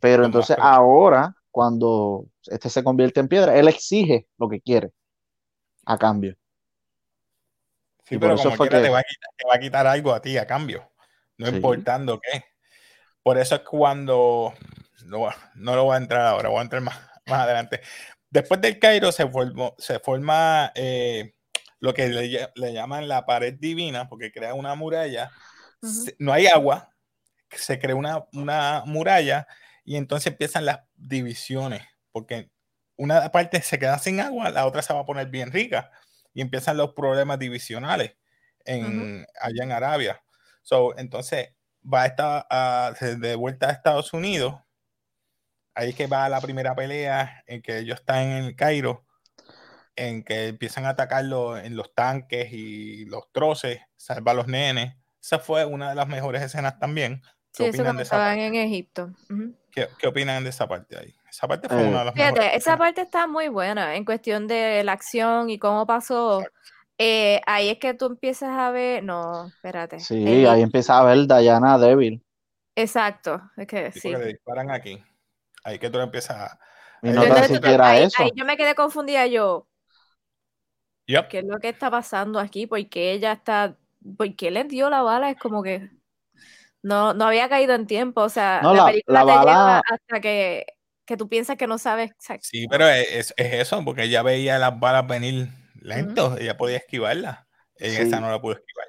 Pero 0.00 0.24
entonces 0.24 0.56
ahora, 0.60 1.34
cuando 1.50 2.26
este 2.44 2.68
se 2.68 2.84
convierte 2.84 3.20
en 3.20 3.28
piedra, 3.28 3.56
él 3.56 3.68
exige 3.68 4.28
lo 4.38 4.48
que 4.48 4.60
quiere 4.60 4.92
a 5.86 5.98
cambio. 5.98 6.36
Sí, 8.04 8.18
pero 8.18 8.36
como 8.36 8.56
quiera, 8.56 8.82
te, 8.82 8.90
va 8.90 9.00
a 9.00 9.58
quitar, 9.58 9.86
algo 9.86 10.12
a 10.12 10.20
ti 10.20 10.38
a 10.38 10.46
cambio, 10.46 10.92
no 11.38 11.48
importando 11.48 12.20
qué. 12.20 12.44
Por 13.22 13.36
eso 13.38 13.56
es 13.56 13.62
cuando 13.62 14.54
no, 15.06 15.28
no 15.56 15.74
lo 15.74 15.84
voy 15.84 15.94
a 15.94 15.98
entrar 15.98 16.26
ahora, 16.26 16.48
voy 16.48 16.60
a 16.60 16.62
entrar 16.62 16.82
más, 16.82 16.96
más 17.26 17.40
adelante. 17.40 17.80
Después 18.30 18.60
del 18.60 18.78
Cairo 18.78 19.12
se, 19.12 19.28
se 19.78 19.98
forma 20.00 20.72
eh, 20.74 21.34
lo 21.80 21.94
que 21.94 22.08
le, 22.08 22.72
llaman 22.72 23.08
la 23.08 23.26
pared 23.26 23.54
divina, 23.54 24.08
porque 24.08 24.32
crea 24.32 24.54
una 24.54 24.74
muralla. 24.74 25.30
No 26.18 26.32
hay 26.32 26.46
agua, 26.46 26.90
se 27.50 27.78
crea 27.78 27.94
una, 27.94 28.26
una 28.32 28.82
muralla 28.86 29.46
y 29.84 29.96
entonces 29.96 30.32
empiezan 30.32 30.64
las 30.64 30.80
divisiones, 30.94 31.82
porque 32.12 32.50
una 32.96 33.30
parte 33.30 33.60
se 33.62 33.78
queda 33.78 33.98
sin 33.98 34.20
agua, 34.20 34.50
la 34.50 34.66
otra 34.66 34.82
se 34.82 34.92
va 34.92 35.00
a 35.00 35.06
poner 35.06 35.28
bien 35.28 35.52
rica 35.52 35.90
y 36.34 36.40
empiezan 36.40 36.76
los 36.76 36.92
problemas 36.92 37.38
divisionales 37.38 38.16
en, 38.64 39.26
allá 39.40 39.64
en 39.64 39.72
Arabia. 39.72 40.22
So, 40.62 40.98
entonces 40.98 41.50
va 41.82 42.02
a 42.02 42.06
estar 42.06 43.18
de 43.18 43.36
vuelta 43.36 43.68
a 43.68 43.72
Estados 43.72 44.12
Unidos. 44.12 44.54
Ahí 45.76 45.90
es 45.90 45.94
que 45.94 46.06
va 46.06 46.30
la 46.30 46.40
primera 46.40 46.74
pelea 46.74 47.44
en 47.46 47.60
que 47.60 47.80
ellos 47.80 48.00
están 48.00 48.22
en 48.22 48.44
el 48.44 48.56
Cairo, 48.56 49.04
en 49.94 50.24
que 50.24 50.48
empiezan 50.48 50.86
a 50.86 50.90
atacarlo 50.90 51.58
en 51.58 51.76
los 51.76 51.94
tanques 51.94 52.50
y 52.50 53.04
los 53.04 53.30
troces, 53.30 53.82
salva 53.94 54.32
a 54.32 54.34
los 54.34 54.46
nenes. 54.46 54.96
Esa 55.22 55.38
fue 55.38 55.66
una 55.66 55.90
de 55.90 55.94
las 55.94 56.08
mejores 56.08 56.40
escenas 56.40 56.78
también. 56.78 57.20
Sí, 57.52 57.64
eso 57.64 57.82
cuando 57.82 58.02
estaban 58.02 58.38
en 58.38 58.54
Egipto. 58.54 59.10
¿Qué, 59.70 59.86
¿Qué, 59.98 60.08
opinan 60.08 60.44
de 60.44 60.48
esa 60.48 60.66
parte 60.66 60.96
ahí? 60.96 61.14
Esa 61.28 61.46
parte 61.46 61.68
fue 61.68 61.82
eh, 61.82 61.88
una 61.88 61.98
de 61.98 62.04
las 62.06 62.14
Fíjate, 62.14 62.56
esa 62.56 62.78
parte 62.78 63.02
está 63.02 63.26
muy 63.26 63.48
buena 63.48 63.96
en 63.96 64.06
cuestión 64.06 64.46
de 64.46 64.82
la 64.82 64.92
acción 64.92 65.50
y 65.50 65.58
cómo 65.58 65.86
pasó. 65.86 66.42
Eh, 66.96 67.42
ahí 67.46 67.68
es 67.68 67.78
que 67.78 67.92
tú 67.92 68.06
empiezas 68.06 68.56
a 68.56 68.70
ver. 68.70 69.04
No, 69.04 69.48
espérate. 69.48 70.00
Sí, 70.00 70.46
ahí 70.46 70.62
empiezas 70.62 70.96
a 70.96 71.02
ver 71.02 71.26
Diana 71.26 71.76
débil. 71.76 72.24
Exacto. 72.74 73.42
Es 73.58 73.66
que 73.66 73.92
sí. 73.92 74.08
le 74.08 74.24
disparan 74.24 74.70
aquí. 74.70 75.02
Ahí 75.66 75.80
que 75.80 75.90
tú 75.90 75.98
empiezas 75.98 76.36
a. 76.36 76.60
Y 77.02 77.10
no 77.10 77.24
tan 77.24 77.48
siquiera 77.48 77.88
ahí, 77.88 78.04
eso. 78.04 78.22
Ahí 78.22 78.30
yo 78.36 78.44
me 78.44 78.56
quedé 78.56 78.76
confundida 78.76 79.26
yo. 79.26 79.66
Yep. 81.06 81.28
¿Qué 81.28 81.38
es 81.40 81.44
lo 81.44 81.58
que 81.58 81.68
está 81.68 81.90
pasando 81.90 82.38
aquí? 82.38 82.68
Porque 82.68 83.10
ella 83.10 83.32
está. 83.32 83.76
¿Por 84.16 84.36
qué 84.36 84.52
le 84.52 84.62
dio 84.62 84.88
la 84.90 85.02
bala? 85.02 85.28
Es 85.30 85.38
como 85.38 85.64
que. 85.64 85.90
No, 86.82 87.14
no 87.14 87.26
había 87.26 87.48
caído 87.48 87.74
en 87.74 87.88
tiempo. 87.88 88.20
O 88.22 88.28
sea, 88.28 88.60
no, 88.62 88.74
la, 88.74 88.82
la, 88.82 88.86
película 88.86 89.24
la 89.24 89.32
te 89.32 89.38
bala... 89.38 89.52
lleva 89.52 89.82
hasta 89.90 90.20
que, 90.20 90.66
que 91.04 91.16
tú 91.16 91.28
piensas 91.28 91.56
que 91.56 91.66
no 91.66 91.78
sabes. 91.78 92.12
exacto. 92.12 92.46
Sí, 92.48 92.68
pero 92.70 92.86
es, 92.86 93.34
es, 93.36 93.52
eso, 93.52 93.84
porque 93.84 94.04
ella 94.04 94.22
veía 94.22 94.60
las 94.60 94.78
balas 94.78 95.08
venir 95.08 95.48
lento, 95.80 96.28
uh 96.28 96.30
-huh. 96.30 96.40
ella 96.40 96.56
podía 96.56 96.76
esquivarla. 96.76 97.48
Ella 97.76 98.02
Sí. 98.02 98.02
esa 98.02 98.20
no 98.20 98.30
la 98.30 98.40
pudo 98.40 98.52
esquivar. 98.52 98.86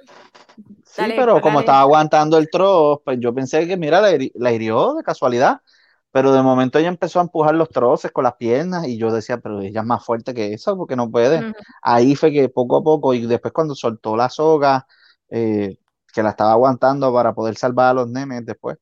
Sí, 0.86 1.02
Dale, 1.02 1.16
pero 1.16 1.42
como 1.42 1.62
estaba 1.62 1.82
aguantando 1.82 2.38
el 2.38 2.52
trozo, 2.52 3.02
pues 3.04 3.18
yo 3.20 3.34
pensé 3.34 3.68
que, 3.68 3.78
mira, 3.78 4.00
la, 4.00 4.16
la 4.36 4.52
hirió 4.52 4.94
de 4.94 5.04
casualidad. 5.04 5.62
Pero 6.18 6.32
de 6.34 6.42
momento 6.42 6.80
ella 6.80 6.88
empezó 6.88 7.20
a 7.20 7.22
empujar 7.22 7.54
los 7.54 7.70
troces 7.70 8.12
con 8.12 8.24
las 8.24 8.34
piernas 8.38 8.88
y 8.88 8.98
yo 8.98 9.12
decía, 9.12 9.38
pero 9.38 9.62
ella 9.62 9.82
es 9.82 9.86
más 9.86 10.04
fuerte 10.04 10.34
que 10.34 10.52
eso 10.52 10.76
porque 10.76 10.96
no 10.96 11.12
puede. 11.12 11.54
Ahí 11.84 12.16
fue 12.16 12.32
que 12.32 12.50
poco 12.50 12.78
a 12.78 12.84
poco 12.84 13.14
y 13.14 13.28
después 13.28 13.54
cuando 13.54 13.76
soltó 13.76 14.18
la 14.18 14.28
soga, 14.28 14.88
eh, 15.30 15.78
que 16.12 16.24
la 16.24 16.30
estaba 16.32 16.54
aguantando 16.54 17.14
para 17.14 17.36
poder 17.36 17.56
salvar 17.56 17.90
a 17.90 17.94
los 17.94 18.10
nenes 18.10 18.44
después, 18.48 18.80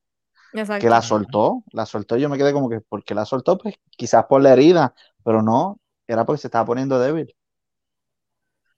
Exacto. 0.54 0.82
que 0.82 0.89
la 0.89 1.02
soltó, 1.02 1.62
la 1.74 1.86
soltó, 1.86 2.15
yo 2.15 2.30
me 2.30 2.38
quedé 2.38 2.54
como 2.54 2.69
que, 2.69 2.80
¿por 2.80 3.04
qué 3.04 3.13
la 3.13 3.26
soltó? 3.26 3.58
Pues 3.58 3.76
quizás 3.98 4.24
por 4.30 4.41
la 4.41 4.54
herida, 4.54 4.93
pero 5.21 5.41
no, 5.41 5.78
era 6.08 6.24
porque 6.24 6.39
se 6.39 6.48
estaba 6.48 6.63
poniendo 6.65 6.98
débil. 7.02 7.36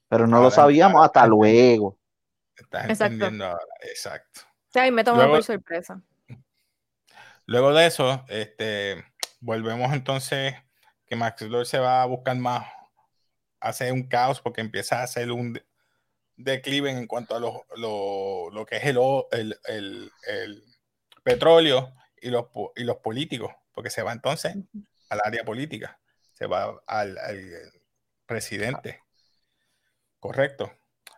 Pero 0.08 0.26
no 0.26 0.42
lo 0.42 0.50
sabíamos 0.50 0.96
ahora, 0.96 1.06
hasta 1.06 1.26
luego. 1.28 1.96
Estás 2.56 2.86
Exacto. 2.90 3.12
entendiendo 3.12 3.44
ahora. 3.44 3.64
Exacto. 3.82 4.40
Sí, 4.72 4.80
ahí 4.80 4.90
me 4.90 5.04
tomó 5.04 5.18
Luego- 5.18 5.34
por 5.34 5.44
sorpresa. 5.44 6.02
Luego 7.48 7.72
de 7.72 7.86
eso, 7.86 8.26
este, 8.28 9.02
volvemos 9.40 9.94
entonces 9.94 10.54
que 11.06 11.16
Max 11.16 11.40
Lord 11.40 11.64
se 11.64 11.78
va 11.78 12.02
a 12.02 12.06
buscar 12.06 12.36
más, 12.36 12.70
hace 13.58 13.90
un 13.90 14.06
caos 14.06 14.38
porque 14.42 14.60
empieza 14.60 15.00
a 15.00 15.04
hacer 15.04 15.32
un 15.32 15.54
de- 15.54 15.64
declive 16.36 16.90
en 16.90 17.06
cuanto 17.06 17.34
a 17.34 17.40
lo, 17.40 17.64
lo- 17.76 18.50
lo 18.50 18.66
que 18.66 18.76
es 18.76 18.84
el, 18.84 18.98
el, 19.32 19.58
el- 19.64 20.12
el 20.26 20.62
petróleo 21.22 21.94
y 22.20 22.28
los, 22.28 22.48
y 22.76 22.84
los 22.84 22.98
políticos, 22.98 23.50
porque 23.72 23.88
se 23.88 24.02
va 24.02 24.12
entonces 24.12 24.54
al 25.08 25.20
área 25.24 25.42
política, 25.42 25.98
se 26.34 26.44
va 26.46 26.78
al, 26.86 27.16
al 27.16 27.72
presidente. 28.26 29.00
Correcto. 30.20 30.70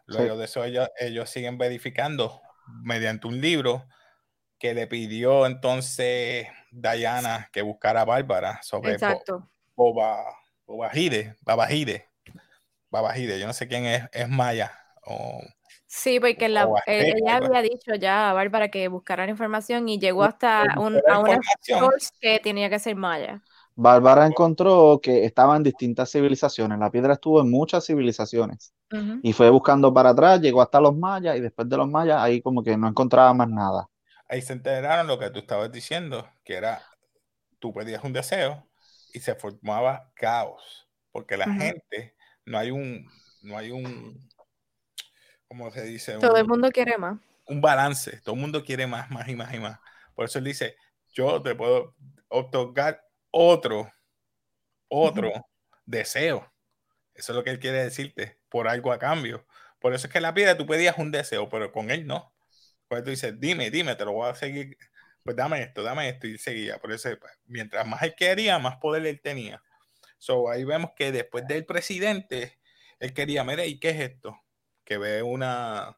Luego 0.06 0.36
de 0.36 0.44
eso 0.44 0.62
ellos, 0.64 0.88
ellos 0.96 1.28
siguen 1.28 1.58
verificando 1.58 2.40
mediante 2.84 3.26
un 3.26 3.40
libro 3.40 3.88
que 4.60 4.74
le 4.74 4.86
pidió 4.86 5.46
entonces 5.46 6.46
Diana 6.70 7.48
que 7.52 7.62
buscara 7.62 8.02
a 8.02 8.04
Bárbara 8.04 8.60
sobre 8.62 8.90
Bo- 8.90 8.94
Exacto. 8.94 9.50
Boba, 9.74 10.22
Bobajide, 10.66 11.34
Babajide, 11.42 12.06
Babajide, 12.90 13.40
yo 13.40 13.46
no 13.46 13.52
sé 13.52 13.66
quién 13.68 13.86
es, 13.86 14.04
es 14.12 14.28
Maya. 14.28 14.70
o- 15.06 15.40
Sí, 15.86 16.20
porque 16.20 16.48
la- 16.48 16.66
o 16.66 16.76
él- 16.86 17.00
azteca, 17.00 17.18
ella 17.18 17.36
había 17.38 17.62
dicho 17.62 17.94
ya 17.96 18.30
a 18.30 18.32
Bárbara 18.32 18.68
que 18.68 18.86
buscaran 18.88 19.28
información 19.28 19.88
y 19.88 19.98
llegó 19.98 20.22
hasta 20.22 20.62
un, 20.78 20.96
a 21.08 21.18
una 21.18 21.32
información. 21.32 21.80
source 21.80 22.10
que 22.20 22.38
tenía 22.38 22.70
que 22.70 22.78
ser 22.78 22.94
maya. 22.94 23.42
Bárbara 23.74 24.26
encontró 24.26 25.00
que 25.02 25.24
estaba 25.24 25.56
en 25.56 25.62
distintas 25.62 26.10
civilizaciones. 26.12 26.78
La 26.78 26.90
piedra 26.90 27.14
estuvo 27.14 27.40
en 27.40 27.50
muchas 27.50 27.86
civilizaciones 27.86 28.72
y 29.22 29.32
fue 29.32 29.48
buscando 29.50 29.92
para 29.94 30.10
atrás, 30.10 30.40
llegó 30.40 30.60
hasta 30.60 30.80
los 30.80 30.94
mayas 30.94 31.36
y 31.36 31.40
después 31.40 31.68
de 31.68 31.76
los 31.76 31.88
mayas 31.88 32.20
ahí 32.20 32.42
como 32.42 32.62
que 32.62 32.76
no 32.76 32.86
encontraba 32.88 33.32
más 33.32 33.48
nada. 33.48 33.88
Ahí 34.30 34.42
se 34.42 34.54
enteraron 34.54 35.06
lo 35.08 35.18
que 35.18 35.30
tú 35.30 35.40
estabas 35.40 35.72
diciendo, 35.72 36.30
que 36.44 36.54
era, 36.54 36.82
tú 37.60 37.72
pedías 37.74 38.04
un 38.04 38.12
deseo 38.14 38.68
y 39.12 39.20
se 39.20 39.34
formaba 39.36 40.12
caos, 40.16 40.88
porque 41.12 41.36
la 41.36 41.48
gente, 41.50 42.16
no 42.46 42.58
hay 42.58 42.70
un, 42.72 43.10
no 43.42 43.58
hay 43.58 43.72
un, 43.72 44.28
¿cómo 45.48 45.70
se 45.70 45.82
dice? 45.84 46.16
Todo 46.20 46.36
el 46.36 46.46
Un- 46.46 46.46
mundo 46.46 46.70
quiere 46.70 46.96
más. 46.98 47.18
un 47.46 47.60
balance. 47.60 48.20
Todo 48.22 48.34
el 48.34 48.40
mundo 48.40 48.64
quiere 48.64 48.86
más, 48.86 49.10
más 49.10 49.28
y 49.28 49.36
más 49.36 49.52
y 49.54 49.58
más. 49.58 49.78
Por 50.14 50.24
eso 50.26 50.38
él 50.38 50.44
dice, 50.44 50.76
yo 51.12 51.42
te 51.42 51.54
puedo 51.54 51.96
otorgar 52.28 53.02
otro, 53.30 53.90
otro 54.88 55.30
deseo. 55.86 56.52
Eso 57.14 57.32
es 57.32 57.36
lo 57.36 57.44
que 57.44 57.50
él 57.50 57.60
quiere 57.60 57.84
decirte, 57.84 58.38
por 58.50 58.68
algo 58.68 58.92
a 58.92 58.98
cambio. 58.98 59.46
Por 59.80 59.94
eso 59.94 60.06
es 60.08 60.12
que 60.12 60.20
la 60.20 60.34
piedra 60.34 60.56
tú 60.58 60.66
pedías 60.66 60.98
un 60.98 61.10
deseo, 61.12 61.48
pero 61.48 61.72
con 61.72 61.90
él 61.90 62.06
no. 62.06 62.32
Pues 62.90 63.04
tú 63.04 63.10
dices, 63.10 63.38
dime, 63.38 63.70
dime, 63.70 63.94
te 63.94 64.04
lo 64.04 64.10
voy 64.10 64.28
a 64.28 64.34
seguir. 64.34 64.76
Pues 65.22 65.36
dame 65.36 65.62
esto, 65.62 65.84
dame 65.84 66.08
esto. 66.08 66.26
Y 66.26 66.38
seguía. 66.38 66.78
Por 66.80 66.90
eso, 66.90 67.08
pues, 67.20 67.32
mientras 67.46 67.86
más 67.86 68.02
él 68.02 68.16
quería, 68.16 68.58
más 68.58 68.78
poder 68.78 69.06
él 69.06 69.20
tenía. 69.22 69.62
So, 70.18 70.50
ahí 70.50 70.64
vemos 70.64 70.90
que 70.96 71.12
después 71.12 71.46
del 71.46 71.64
presidente, 71.64 72.58
él 72.98 73.14
quería, 73.14 73.44
mira, 73.44 73.64
¿y 73.64 73.78
qué 73.78 73.90
es 73.90 74.00
esto? 74.00 74.36
Que 74.84 74.98
ve 74.98 75.22
una, 75.22 75.96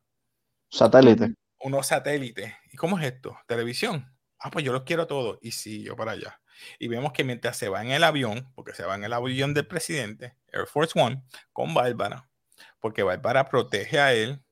Satélite. 0.68 1.34
Unos 1.60 1.86
satélites. 1.86 2.52
¿Y 2.70 2.76
cómo 2.76 2.98
es 2.98 3.06
esto? 3.06 3.38
¿Televisión? 3.46 4.14
Ah, 4.38 4.50
pues 4.50 4.62
yo 4.62 4.74
los 4.74 4.82
quiero 4.82 5.06
todos. 5.06 5.38
Y 5.40 5.52
sí, 5.52 5.82
yo 5.82 5.96
para 5.96 6.12
allá. 6.12 6.42
Y 6.78 6.88
vemos 6.88 7.14
que 7.14 7.24
mientras 7.24 7.56
se 7.56 7.70
va 7.70 7.80
en 7.80 7.90
el 7.90 8.04
avión, 8.04 8.52
porque 8.54 8.74
se 8.74 8.84
va 8.84 8.96
en 8.96 9.04
el 9.04 9.14
avión 9.14 9.54
del 9.54 9.66
presidente, 9.66 10.36
Air 10.52 10.66
Force 10.66 11.00
One, 11.00 11.22
con 11.54 11.72
Bárbara, 11.72 12.28
porque 12.80 13.02
Bárbara 13.02 13.48
protege 13.48 13.98
a 13.98 14.12
él 14.12 14.42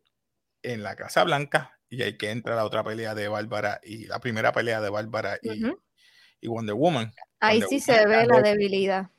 en 0.63 0.83
la 0.83 0.97
Casa 0.97 1.23
Blanca 1.23 1.80
y 1.91 2.03
hay 2.03 2.17
que 2.17 2.31
entra 2.31 2.55
la 2.55 2.65
otra 2.65 2.85
pelea 2.85 3.15
de 3.15 3.29
Bárbara 3.29 3.81
y 3.83 4.07
la 4.07 4.21
primera 4.21 4.53
pelea 4.53 4.81
de 4.81 4.89
Bárbara 4.91 5.39
y, 5.43 5.67
y 6.41 6.49
Wonder 6.49 6.77
Woman. 6.77 7.13
Ahí 7.41 7.61
Wonder 7.61 7.69
sí 7.69 7.93
Woman 7.93 8.01
se 8.01 8.07
ve 8.07 8.27
la 8.27 8.37
débil. 8.37 8.43
debilidad. 8.45 9.11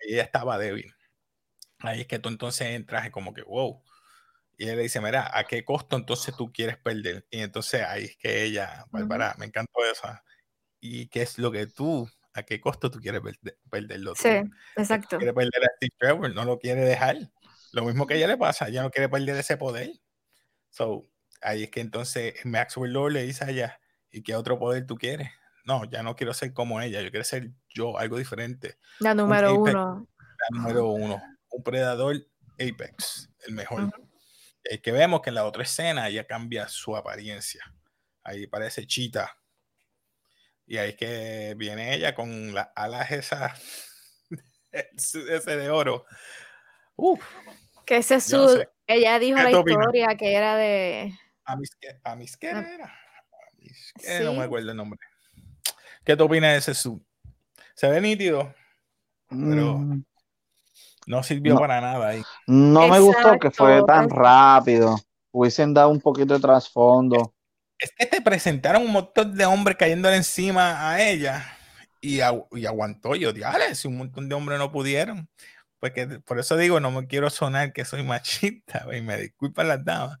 Ella 0.00 0.22
estaba 0.24 0.58
débil. 0.58 0.92
Ahí 1.78 2.00
es 2.00 2.06
que 2.08 2.18
tú 2.18 2.28
entonces 2.28 2.66
entras 2.68 3.08
como 3.10 3.32
que, 3.32 3.42
wow. 3.42 3.82
Y 4.56 4.68
él 4.68 4.76
le 4.76 4.82
dice, 4.82 5.00
mira, 5.00 5.30
¿a 5.32 5.44
qué 5.44 5.64
costo 5.64 5.96
entonces 5.96 6.36
tú 6.36 6.52
quieres 6.52 6.76
perder? 6.76 7.24
Y 7.30 7.40
entonces 7.40 7.82
ahí 7.82 8.06
es 8.06 8.16
que 8.16 8.42
ella, 8.42 8.84
Bárbara, 8.90 9.36
me 9.38 9.46
encantó 9.46 9.84
eso. 9.90 10.08
¿Y 10.80 11.06
qué 11.08 11.22
es 11.22 11.38
lo 11.38 11.52
que 11.52 11.68
tú, 11.68 12.08
a 12.34 12.42
qué 12.42 12.60
costo 12.60 12.90
tú 12.90 12.98
quieres 12.98 13.20
perder, 13.20 13.58
perderlo? 13.70 14.14
tú? 14.14 14.22
Sí, 14.22 14.28
Ella 14.28 14.50
exacto. 14.76 15.18
quiere 15.18 15.32
perder 15.32 15.62
a 15.62 15.76
Steve 15.76 15.94
Trevor, 15.96 16.34
no 16.34 16.44
lo 16.44 16.58
quiere 16.58 16.80
dejar. 16.80 17.16
Lo 17.72 17.84
mismo 17.84 18.08
que 18.08 18.14
a 18.14 18.16
ella 18.16 18.26
le 18.26 18.36
pasa, 18.36 18.66
ella 18.66 18.82
no 18.82 18.90
quiere 18.90 19.08
perder 19.08 19.36
ese 19.36 19.56
poder. 19.56 19.92
So, 20.70 21.06
ahí 21.40 21.64
es 21.64 21.70
que 21.70 21.80
entonces 21.80 22.34
Maxwell 22.44 22.92
Lord 22.92 23.12
le 23.12 23.22
dice 23.22 23.44
a 23.44 23.50
ella, 23.50 23.80
¿y 24.10 24.22
qué 24.22 24.34
otro 24.34 24.58
poder 24.58 24.86
tú 24.86 24.96
quieres? 24.96 25.30
No, 25.64 25.84
ya 25.90 26.02
no 26.02 26.16
quiero 26.16 26.32
ser 26.32 26.52
como 26.52 26.80
ella, 26.80 27.02
yo 27.02 27.10
quiero 27.10 27.24
ser 27.24 27.50
yo, 27.68 27.98
algo 27.98 28.16
diferente. 28.16 28.78
La 29.00 29.14
número 29.14 29.48
Apex. 29.50 29.74
uno. 29.74 30.08
La 30.18 30.58
número 30.58 30.86
uno, 30.88 31.22
un 31.50 31.62
predador 31.62 32.16
Apex, 32.54 33.28
el 33.46 33.54
mejor. 33.54 33.90
Y 34.64 34.72
ahí 34.72 34.78
que 34.80 34.92
vemos 34.92 35.20
que 35.20 35.30
en 35.30 35.34
la 35.34 35.44
otra 35.44 35.62
escena 35.62 36.08
ella 36.08 36.26
cambia 36.26 36.68
su 36.68 36.96
apariencia. 36.96 37.62
Ahí 38.22 38.46
parece 38.46 38.86
chita. 38.86 39.36
Y 40.66 40.76
ahí 40.76 40.90
es 40.90 40.96
que 40.96 41.54
viene 41.56 41.94
ella 41.94 42.14
con 42.14 42.52
las 42.54 42.68
alas 42.74 43.10
esas, 43.10 43.58
ese 44.72 45.56
de 45.56 45.70
oro. 45.70 46.04
Uf, 46.96 47.22
Que 47.86 47.98
ese 47.98 48.16
es 48.16 48.30
no 48.32 48.48
su. 48.48 48.56
sé. 48.56 48.68
Ella 48.86 49.18
dijo 49.18 49.36
¿Qué 49.36 49.42
la 49.44 49.50
historia 49.50 50.08
que 50.18 50.34
era 50.34 50.56
de. 50.56 51.12
A 51.48 51.56
mis 51.56 51.70
a 52.04 52.14
mis 52.16 52.36
¿qué 52.36 52.50
Ah. 52.50 52.66
era? 52.74 52.84
A 52.86 53.56
mis 53.58 53.92
¿qué? 54.00 54.20
no 54.20 54.32
Sí. 54.32 54.38
me 54.38 54.44
acuerdo 54.44 54.70
el 54.70 54.76
nombre. 54.76 54.98
¿Qué 56.04 56.16
tú 56.16 56.24
opinas 56.24 56.52
de 56.52 56.58
ese 56.58 56.74
suit? 56.74 57.02
Se 57.74 57.88
ve 57.88 58.00
nítido, 58.00 58.54
Pero- 59.28 59.78
Mm, 59.78 60.04
no 61.06 61.22
sirvió 61.22 61.54
No. 61.54 61.60
para 61.60 61.80
nada 61.80 62.08
ahí. 62.08 62.22
No 62.46 62.88
me 62.88 62.98
gustó 62.98 63.38
que 63.38 63.50
fue 63.50 63.72
Exacto, 63.78 63.86
tan 63.86 64.08
rápido. 64.10 64.96
Hubiesen 65.32 65.74
dado 65.74 65.90
un 65.90 66.00
poquito 66.00 66.34
de 66.34 66.40
trasfondo. 66.40 67.34
Es 67.78 67.92
que 67.92 68.06
te 68.06 68.20
presentaron 68.22 68.82
un 68.82 68.92
montón 68.92 69.36
de 69.36 69.44
hombres 69.44 69.76
cayéndole 69.76 70.16
encima 70.16 70.90
a 70.90 71.02
ella 71.02 71.44
y, 72.00 72.16
y 72.18 72.66
aguantó. 72.66 73.14
Yo, 73.16 73.32
diale, 73.32 73.74
si 73.74 73.86
un 73.86 73.98
montón 73.98 74.28
de 74.28 74.34
hombres 74.34 74.58
no 74.58 74.72
pudieron. 74.72 75.28
Porque 75.78 76.06
por 76.24 76.38
eso 76.40 76.56
digo, 76.56 76.80
no 76.80 76.90
me 76.90 77.06
quiero 77.06 77.30
sonar 77.30 77.72
que 77.72 77.84
soy 77.84 78.02
machista, 78.02 78.86
y 78.96 79.00
me 79.02 79.16
disculpan 79.18 79.68
las 79.68 79.84
damas. 79.84 80.18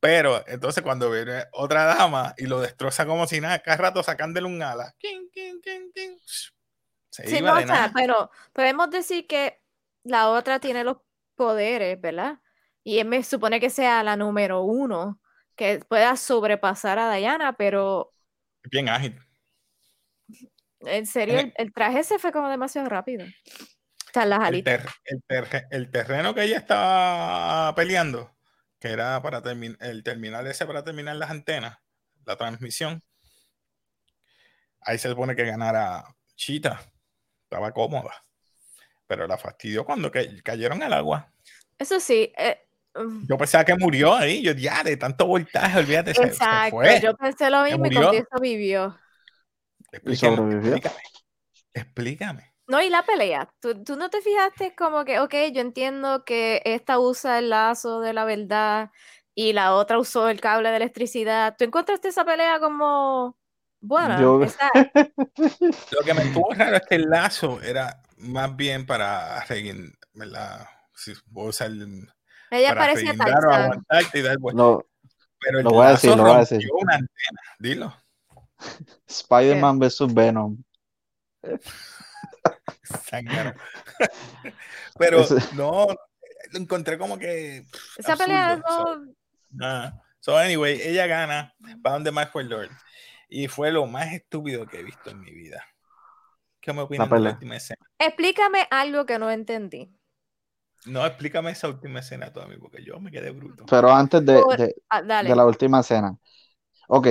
Pero 0.00 0.44
entonces 0.46 0.82
cuando 0.82 1.10
viene 1.10 1.44
otra 1.52 1.84
dama 1.84 2.34
y 2.36 2.46
lo 2.46 2.60
destroza 2.60 3.04
como 3.06 3.26
si 3.26 3.40
nada, 3.40 3.58
cada 3.60 3.76
rato 3.78 4.02
sacándole 4.02 4.46
un 4.46 4.62
ala. 4.62 4.94
sí, 7.10 7.40
no, 7.42 7.54
pero 7.94 8.30
podemos 8.52 8.90
decir 8.90 9.26
que 9.26 9.60
la 10.04 10.28
otra 10.30 10.60
tiene 10.60 10.84
los 10.84 10.98
poderes, 11.34 12.00
¿verdad? 12.00 12.38
Y 12.84 13.02
me 13.04 13.22
supone 13.22 13.60
que 13.60 13.70
sea 13.70 14.02
la 14.02 14.16
número 14.16 14.62
uno, 14.62 15.20
que 15.56 15.80
pueda 15.88 16.16
sobrepasar 16.16 16.98
a 16.98 17.12
Diana, 17.12 17.54
pero... 17.54 18.14
Bien 18.70 18.88
ágil. 18.88 19.18
En 20.80 21.06
serio, 21.06 21.52
el, 21.56 21.72
traje 21.72 22.04
se 22.04 22.18
fue 22.18 22.30
como 22.32 22.48
demasiado 22.48 22.88
rápido. 22.88 23.26
las 24.14 24.48
el, 24.52 24.64
el, 25.70 25.90
terreno 25.90 26.34
que 26.34 26.44
ella 26.44 26.58
estaba 26.58 27.74
peleando, 27.74 28.37
que 28.78 28.88
era 28.88 29.20
para 29.22 29.42
terminar 29.42 29.76
el 29.80 30.02
terminal 30.02 30.46
ese 30.46 30.66
para 30.66 30.84
terminar 30.84 31.16
las 31.16 31.30
antenas, 31.30 31.78
la 32.24 32.36
transmisión. 32.36 33.02
Ahí 34.80 34.98
se 34.98 35.08
supone 35.08 35.34
que 35.34 35.44
ganara 35.44 36.04
Chita. 36.36 36.80
Estaba 37.42 37.72
cómoda. 37.72 38.12
Pero 39.06 39.26
la 39.26 39.38
fastidió 39.38 39.84
cuando 39.84 40.12
cayeron 40.42 40.82
al 40.82 40.92
agua. 40.92 41.32
Eso 41.78 41.98
sí. 41.98 42.32
Eh, 42.36 42.58
mm. 42.94 43.26
yo 43.26 43.38
pensaba 43.38 43.64
que 43.64 43.74
murió 43.74 44.14
ahí. 44.14 44.42
Yo 44.42 44.52
ya 44.52 44.84
de 44.84 44.96
tanto 44.96 45.26
voltaje, 45.26 45.78
olvídate. 45.78 46.10
Exacto. 46.10 46.82
Yo 47.00 47.16
pensé 47.16 47.50
lo 47.50 47.64
mismo 47.64 47.86
y 47.86 47.94
con 47.94 48.14
eso 48.14 48.40
vivió. 48.40 48.98
Explícame, 49.90 50.92
explícame. 51.72 52.54
No, 52.68 52.82
y 52.82 52.90
la 52.90 53.02
pelea. 53.02 53.48
¿Tú, 53.60 53.82
¿Tú, 53.82 53.96
no 53.96 54.10
te 54.10 54.20
fijaste 54.20 54.74
como 54.76 55.04
que, 55.06 55.20
ok, 55.20 55.34
yo 55.52 55.62
entiendo 55.62 56.24
que 56.24 56.60
esta 56.66 56.98
usa 56.98 57.38
el 57.38 57.48
lazo 57.48 58.00
de 58.00 58.12
la 58.12 58.24
verdad 58.24 58.90
y 59.34 59.52
la 59.52 59.74
otra 59.74 59.98
usó 59.98 60.28
el 60.28 60.40
cable 60.40 60.68
de 60.70 60.76
electricidad. 60.76 61.54
¿Tú 61.56 61.64
encontraste 61.64 62.08
esa 62.08 62.24
pelea 62.24 62.58
como 62.60 63.38
buena? 63.80 64.18
Lo 64.20 64.40
que 66.04 66.14
me 66.14 66.22
estuvo 66.22 66.52
raro 66.54 66.76
es 66.76 66.82
que 66.88 66.96
el 66.96 67.08
lazo 67.08 67.62
era 67.62 68.02
más 68.16 68.54
bien 68.56 68.84
para 68.84 69.40
¿verdad? 70.12 70.66
Si 70.92 71.12
usar 71.36 71.70
Ella 72.50 72.74
parecía 72.74 73.14
tal. 73.16 73.80
No, 74.54 74.84
pero 75.38 75.58
el 75.58 75.64
lo 75.64 75.70
voy 75.70 75.86
a 75.86 75.90
decir, 75.90 76.16
lo 76.16 76.24
voy 76.24 76.32
a 76.32 76.38
decir. 76.38 76.68
una 76.72 76.94
antena. 76.96 77.40
Dilo. 77.60 77.94
Spider-Man 79.06 79.78
vs. 79.78 80.12
Venom. 80.12 80.58
Pero 84.98 85.24
no, 85.54 85.86
lo 86.52 86.58
encontré 86.58 86.98
como 86.98 87.18
que. 87.18 87.66
Esa 87.96 88.16
pelea 88.16 88.56
no. 88.56 88.62
So, 88.68 89.02
so, 90.20 90.38
anyway, 90.38 90.80
ella 90.82 91.06
gana. 91.06 91.54
¿Para 91.82 91.94
donde 91.94 92.10
más 92.10 92.30
fue 92.30 92.44
Lord? 92.44 92.70
Y 93.28 93.48
fue 93.48 93.70
lo 93.70 93.86
más 93.86 94.12
estúpido 94.12 94.66
que 94.66 94.80
he 94.80 94.82
visto 94.82 95.10
en 95.10 95.20
mi 95.20 95.32
vida. 95.32 95.62
¿Qué 96.60 96.72
me 96.72 96.82
opinas 96.82 97.08
de 97.08 97.20
la 97.20 97.30
última 97.30 97.56
escena? 97.56 97.86
Explícame 97.98 98.66
algo 98.70 99.06
que 99.06 99.18
no 99.18 99.30
entendí. 99.30 99.94
No, 100.86 101.04
explícame 101.04 101.50
esa 101.50 101.68
última 101.68 102.00
escena 102.00 102.32
a 102.34 102.46
mí, 102.46 102.56
porque 102.56 102.84
yo 102.84 102.98
me 103.00 103.10
quedé 103.10 103.30
bruto. 103.30 103.66
Pero 103.66 103.92
antes 103.92 104.24
de, 104.24 104.42
de, 104.56 104.74
ah, 104.88 105.02
de 105.02 105.36
la 105.36 105.44
última 105.44 105.80
escena. 105.80 106.16
Ok, 106.88 107.08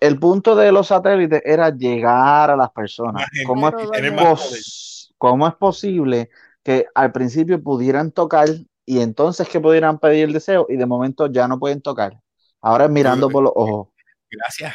el 0.00 0.18
punto 0.18 0.56
de 0.56 0.72
los 0.72 0.88
satélites 0.88 1.42
era 1.44 1.70
llegar 1.70 2.50
a 2.50 2.56
las 2.56 2.70
personas. 2.70 3.26
¿Cómo 3.46 3.68
es, 3.68 3.74
¿Cómo 5.18 5.46
es, 5.46 5.54
posible 5.54 6.30
que 6.62 6.86
al 6.94 7.12
principio 7.12 7.62
pudieran 7.62 8.10
tocar 8.10 8.48
y 8.86 9.00
entonces 9.00 9.46
que 9.48 9.60
pudieran 9.60 9.98
pedir 9.98 10.24
el 10.24 10.32
deseo 10.32 10.66
y 10.70 10.76
de 10.76 10.86
momento 10.86 11.26
ya 11.26 11.46
no 11.46 11.58
pueden 11.58 11.82
tocar? 11.82 12.18
Ahora 12.62 12.86
es 12.86 12.90
mirando 12.90 13.28
por 13.28 13.44
los 13.44 13.52
ojos. 13.54 13.88
Gracias. 14.30 14.74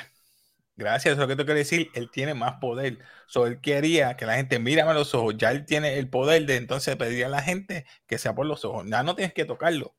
Gracias, 0.78 1.14
eso 1.14 1.22
es 1.24 1.28
lo 1.28 1.28
que 1.28 1.36
te 1.38 1.46
quiero 1.46 1.58
decir. 1.58 1.90
Él 1.96 2.12
tiene 2.12 2.34
más 2.34 2.60
poder. 2.60 3.00
So, 3.28 3.48
él 3.48 3.62
quería 3.62 4.18
que 4.18 4.26
la 4.26 4.36
gente 4.36 4.60
mírame 4.60 4.92
a 4.92 4.94
los 4.94 5.16
ojos. 5.16 5.36
Ya 5.38 5.52
él 5.52 5.66
tiene 5.66 5.98
el 5.98 6.10
poder 6.10 6.46
de 6.46 6.58
entonces 6.58 6.96
pedir 6.98 7.26
a 7.26 7.30
la 7.30 7.42
gente 7.42 7.86
que 8.06 8.18
sea 8.18 8.36
por 8.36 8.46
los 8.46 8.66
ojos. 8.66 8.86
Ya 8.88 9.02
no 9.02 9.16
tienes 9.16 9.34
que 9.34 9.46
tocarlo. 9.46 9.96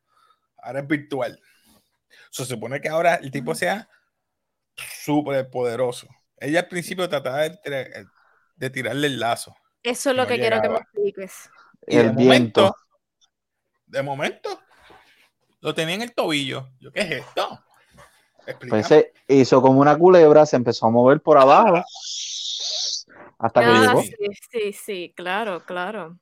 Ahora 0.58 0.80
es 0.80 0.86
virtual. 0.86 1.40
se 2.30 2.44
supone 2.44 2.80
que 2.80 2.88
ahora 2.88 3.16
el 3.16 3.30
tipo 3.30 3.54
sea 3.54 3.88
súper 4.76 5.48
poderoso. 5.50 6.08
Ella 6.38 6.60
al 6.60 6.68
principio 6.68 7.08
trataba 7.08 7.48
de, 7.48 8.06
de, 8.56 8.70
tirarle 8.70 9.06
el 9.06 9.18
lazo. 9.18 9.54
Eso 9.82 10.10
es 10.10 10.16
lo 10.16 10.26
que 10.26 10.38
quiero 10.38 10.60
que 10.60 10.68
me 10.68 10.76
expliques. 10.76 11.50
Y 11.86 11.96
el 11.96 12.14
de 12.14 12.24
momento, 12.24 12.76
de 13.86 14.02
momento, 14.02 14.60
lo 15.60 15.74
tenía 15.74 15.94
en 15.94 16.02
el 16.02 16.14
tobillo. 16.14 16.70
Yo, 16.80 16.92
¿qué 16.92 17.00
es 17.00 17.10
esto? 17.10 17.62
Pues 18.68 18.88
hizo 19.26 19.60
como 19.60 19.80
una 19.80 19.96
culebra, 19.96 20.46
se 20.46 20.56
empezó 20.56 20.86
a 20.86 20.90
mover 20.90 21.20
por 21.20 21.38
abajo 21.38 21.82
hasta 23.38 23.60
que 23.60 23.66
ah, 23.66 23.80
llegó. 23.80 24.02
Sí, 24.02 24.14
sí, 24.50 24.72
sí, 24.72 25.12
claro, 25.16 25.60
claro. 25.64 26.18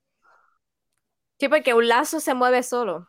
Sí, 1.38 1.48
porque 1.48 1.74
un 1.74 1.88
lazo 1.88 2.20
se 2.20 2.34
mueve 2.34 2.62
solo. 2.62 3.08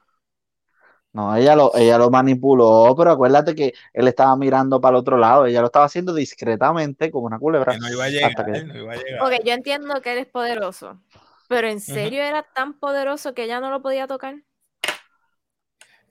No, 1.15 1.33
ella 1.33 1.55
lo, 1.55 1.73
ella 1.77 1.97
lo 1.97 2.09
manipuló, 2.09 2.93
pero 2.97 3.11
acuérdate 3.11 3.55
que 3.55 3.73
él 3.93 4.05
estaba 4.09 4.35
mirando 4.35 4.81
para 4.81 4.97
el 4.97 4.99
otro 4.99 5.17
lado, 5.17 5.45
ella 5.45 5.61
lo 5.61 5.67
estaba 5.67 5.85
haciendo 5.85 6.13
discretamente 6.13 7.09
como 7.09 7.25
una 7.27 7.39
culebra. 7.39 7.77
no 7.77 7.89
iba 7.89 8.03
a 8.03 8.09
llegar, 8.09 8.33
no 8.65 8.77
iba 8.77 8.91
a 8.91 8.95
llegar. 8.97 9.23
Ok, 9.23 9.45
yo 9.45 9.53
entiendo 9.53 10.01
que 10.01 10.11
él 10.11 10.17
es 10.17 10.25
poderoso, 10.25 10.99
pero 11.47 11.69
¿en 11.69 11.79
serio 11.79 12.21
era 12.21 12.43
tan 12.43 12.77
poderoso 12.77 13.33
que 13.33 13.45
ella 13.45 13.61
no 13.61 13.69
lo 13.69 13.81
podía 13.81 14.07
tocar? 14.07 14.35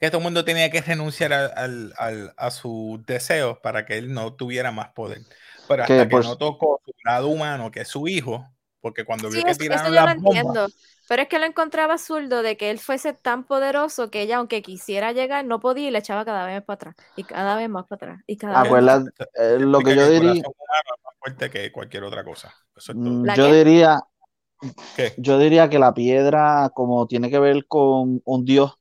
Que 0.01 0.09
todo 0.09 0.21
el 0.21 0.25
mundo 0.25 0.43
tenía 0.43 0.71
que 0.71 0.81
renunciar 0.81 1.35
a 1.35 2.51
sus 2.51 3.05
deseos 3.05 3.59
para 3.59 3.85
que 3.85 3.99
él 3.99 4.14
no 4.14 4.33
tuviera 4.33 4.73
más 4.73 4.88
poder. 4.95 5.21
Pero 5.69 5.83
hasta 5.83 6.09
que 6.09 6.17
no 6.17 6.38
tocó 6.38 6.81
su 6.83 6.95
lado 7.05 7.29
humano, 7.29 7.71
que 7.71 7.83
es 7.83 7.88
su 7.88 8.09
hijo, 8.09 8.49
porque 8.81 9.05
cuando 9.05 9.29
vio 9.29 9.45
que 9.45 9.55
tiraron 9.55 9.95
las 9.95 10.17
bombas, 10.17 10.73
pero 11.09 11.23
es 11.23 11.29
que 11.29 11.38
lo 11.38 11.45
encontraba 11.45 11.95
absurdo 11.95 12.43
de 12.43 12.57
que 12.57 12.71
él 12.71 12.79
fuese 12.79 13.12
tan 13.12 13.45
poderoso 13.45 14.11
que 14.11 14.23
ella, 14.23 14.38
aunque 14.38 14.62
quisiera 14.62 15.12
llegar, 15.12 15.45
no 15.45 15.61
podía 15.61 15.88
y 15.88 15.90
le 15.90 15.99
echaba 15.99 16.25
cada 16.25 16.47
vez 16.47 16.62
para 16.62 16.75
atrás. 16.75 16.97
Y 17.17 17.25
cada 17.25 17.57
vez 17.57 17.69
más 17.69 17.87
para 17.87 18.12
atrás. 18.12 18.25
Y 18.27 18.37
cada 18.37 18.62
vez 18.62 18.83
más. 18.83 19.05
Eh, 19.35 19.59
lo 19.61 19.81
que 19.81 19.95
yo 19.95 20.09
diría. 20.09 20.43
más 20.43 21.14
fuerte 21.19 21.51
que 21.51 21.71
cualquier 21.71 22.05
otra 22.05 22.25
cosa. 22.25 22.55
Mm, 22.95 23.29
yo 23.35 23.53
diría. 23.53 24.01
Yo 25.19 25.38
diría 25.38 25.69
que 25.69 25.79
la 25.79 25.93
piedra, 25.93 26.71
como 26.75 27.07
tiene 27.07 27.29
que 27.29 27.38
ver 27.38 27.67
con 27.67 28.23
un 28.25 28.45
dios, 28.47 28.79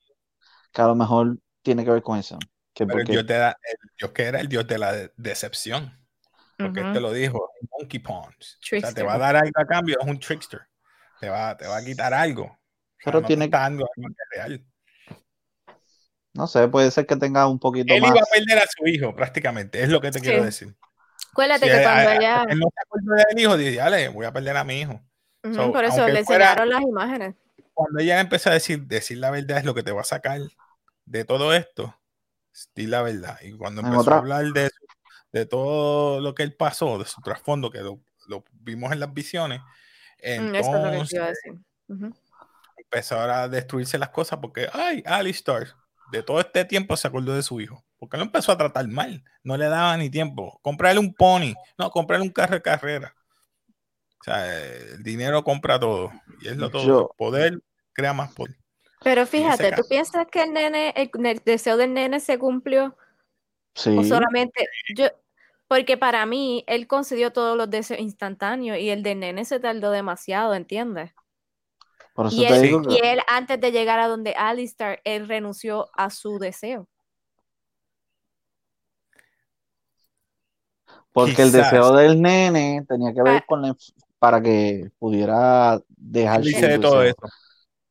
que 0.72 0.82
a 0.82 0.88
lo 0.88 0.96
mejor 0.96 1.38
tiene 1.62 1.84
que 1.84 1.92
ver 1.92 2.02
con 2.02 2.18
eso. 2.18 2.40
Que 2.74 2.86
el, 2.86 3.06
dios 3.06 4.12
que 4.14 4.24
era 4.24 4.40
el 4.40 4.48
dios 4.48 4.66
de 4.66 4.78
la 4.78 4.94
decepción. 5.18 5.92
Porque 6.58 6.80
él 6.80 6.94
te 6.94 7.02
lo 7.02 7.12
dijo, 7.12 7.52
Monkey 7.72 8.00
Pawns. 8.00 8.60
O 8.62 8.80
sea, 8.80 8.94
te 8.94 9.04
va 9.04 9.16
a 9.16 9.18
dar 9.18 9.36
algo 9.36 9.52
a 9.56 9.66
cambio, 9.66 9.98
es 10.00 10.08
un 10.08 10.20
trickster 10.20 10.62
te 11.24 11.30
va, 11.30 11.56
te 11.56 11.66
va 11.66 11.78
a 11.78 11.84
quitar 11.86 12.14
algo. 12.14 12.60
Pero 13.02 13.22
tiene 13.22 13.50
que 13.50 13.56
algo 13.56 13.88
real. 14.32 14.62
No 16.34 16.48
sé, 16.48 16.68
puede 16.68 16.92
ser 16.92 17.06
que 17.06 17.16
tenga 17.16 17.48
un 17.48 17.60
poquito 17.60 17.94
más. 17.94 17.98
Él 17.98 18.10
iba 18.10 18.22
a 18.22 18.26
perder 18.26 18.58
a 18.58 18.68
su 18.68 18.86
hijo, 18.88 19.16
prácticamente, 19.16 19.82
es 19.82 19.88
lo 19.88 20.02
que 20.02 20.12
te 20.12 20.20
quiero 20.20 20.44
decir. 20.44 20.76
Acuérdate 21.32 21.68
que 21.68 21.82
cuando 21.82 22.12
ella. 22.12 22.46
Él 22.50 22.60
no 22.60 22.68
se 22.74 22.82
acuerda 22.82 23.24
del 23.30 23.40
hijo, 23.40 23.56
dice, 23.56 23.76
dale, 23.78 24.10
voy 24.10 24.26
a 24.26 24.34
perder 24.34 24.58
a 24.58 24.66
mi 24.66 24.82
hijo. 24.82 25.02
por 25.42 25.86
eso 25.86 26.06
le 26.10 26.20
enseñaron 26.20 26.70
las 26.70 26.82
imágenes. 26.82 27.36
Cuando 27.74 28.00
ella 28.00 28.20
empezó 28.20 28.50
a 28.50 28.54
decir, 28.54 28.82
decir 28.86 29.18
la 29.18 29.32
verdad 29.32 29.60
es 29.60 29.66
lo 29.66 29.74
que 29.74 29.84
te 29.84 29.94
va 29.94 30.02
a 30.02 30.06
sacar 30.06 30.42
de 31.06 31.24
todo 31.24 31.54
esto, 31.54 31.98
decir 32.52 32.90
la 32.90 33.02
verdad. 33.02 33.40
Y 33.42 33.54
cuando 33.54 33.82
empezó 33.82 34.14
a 34.14 34.18
hablar 34.18 34.46
de, 34.48 34.70
de 35.32 35.46
todo 35.46 36.20
lo 36.20 36.36
que 36.36 36.44
él 36.44 36.54
pasó, 36.54 36.98
de 36.98 37.06
su 37.06 37.22
trasfondo, 37.22 37.72
que 37.72 37.80
lo, 37.80 38.02
lo 38.28 38.44
vimos 38.52 38.92
en 38.92 39.00
las 39.00 39.14
visiones, 39.14 39.62
Mm, 40.24 40.56
Entonces, 40.56 41.40
empezó 42.78 43.20
a 43.20 43.48
destruirse 43.48 43.98
las 43.98 44.10
cosas 44.10 44.40
porque, 44.40 44.68
ay, 44.72 45.04
Alistar, 45.06 45.68
de 46.12 46.24
todo 46.24 46.40
este 46.40 46.64
tiempo 46.66 46.96
se 46.96 47.08
acordó 47.08 47.36
de 47.36 47.44
su 47.44 47.60
hijo. 47.60 47.84
Porque 47.98 48.18
lo 48.18 48.24
empezó 48.24 48.52
a 48.52 48.58
tratar 48.58 48.88
mal. 48.88 49.24
No 49.44 49.58
le 49.58 49.66
daba 49.66 49.96
ni 49.98 50.10
tiempo. 50.10 50.60
Comprarle 50.62 51.00
un 51.00 51.14
pony. 51.14 51.54
No, 51.78 51.90
comprarle 51.90 52.26
un 52.26 52.32
carro 52.32 52.56
de 52.56 52.62
carrera. 52.62 53.16
O 54.20 54.24
sea, 54.24 54.58
el 54.58 55.04
dinero 55.04 55.44
compra 55.44 55.80
todo. 55.80 56.12
Y 56.42 56.50
es 56.50 56.58
lo 56.58 56.70
todo. 56.70 57.14
poder 57.18 57.60
crea 57.94 58.14
más 58.14 58.34
poder. 58.34 58.56
Pero 59.04 59.26
fíjate, 59.26 59.72
¿tú 59.72 59.84
piensas 59.90 60.28
que 60.32 60.44
el 60.44 60.54
nene, 60.54 60.94
el, 60.96 61.42
deseo 61.44 61.78
del 61.78 61.94
nene 61.94 62.20
se 62.20 62.38
cumplió? 62.38 62.96
Sí. 63.74 63.96
O 63.98 64.04
solamente, 64.04 64.66
yo, 64.96 65.08
porque 65.74 65.98
para 65.98 66.24
mí, 66.28 66.64
él 66.68 66.86
concedió 66.86 67.34
todos 67.34 67.58
los 67.58 67.68
deseos 67.68 68.00
instantáneos 68.00 68.78
y 68.78 68.92
el 68.92 69.02
de 69.02 69.16
nene 69.16 69.44
se 69.44 69.60
tardó 69.60 69.90
demasiado, 69.90 70.54
¿entiendes? 70.54 71.16
y, 72.30 72.46
él, 72.46 73.20
antes 73.28 73.60
de 73.60 73.72
llegar 73.72 74.00
a 74.00 74.08
donde 74.08 74.36
Alistair, 74.38 75.00
él 75.04 75.28
renunció 75.28 75.90
a 75.96 76.12
su 76.12 76.38
deseo. 76.38 76.88
Porque 81.12 81.42
el 81.42 81.52
deseo 81.52 81.96
del 81.96 82.22
nene 82.22 82.86
tenía 82.88 83.12
que 83.12 83.24
ver 83.24 83.38
Ah. 83.38 83.46
con 83.48 83.64
la 83.64 83.76
para 84.20 84.40
que 84.44 84.92
pudiera 85.00 85.82
dejar 85.88 86.42
Él 86.42 86.54
su 86.54 86.62
de 86.62 86.78
todo 86.78 87.02
eso. 87.02 87.18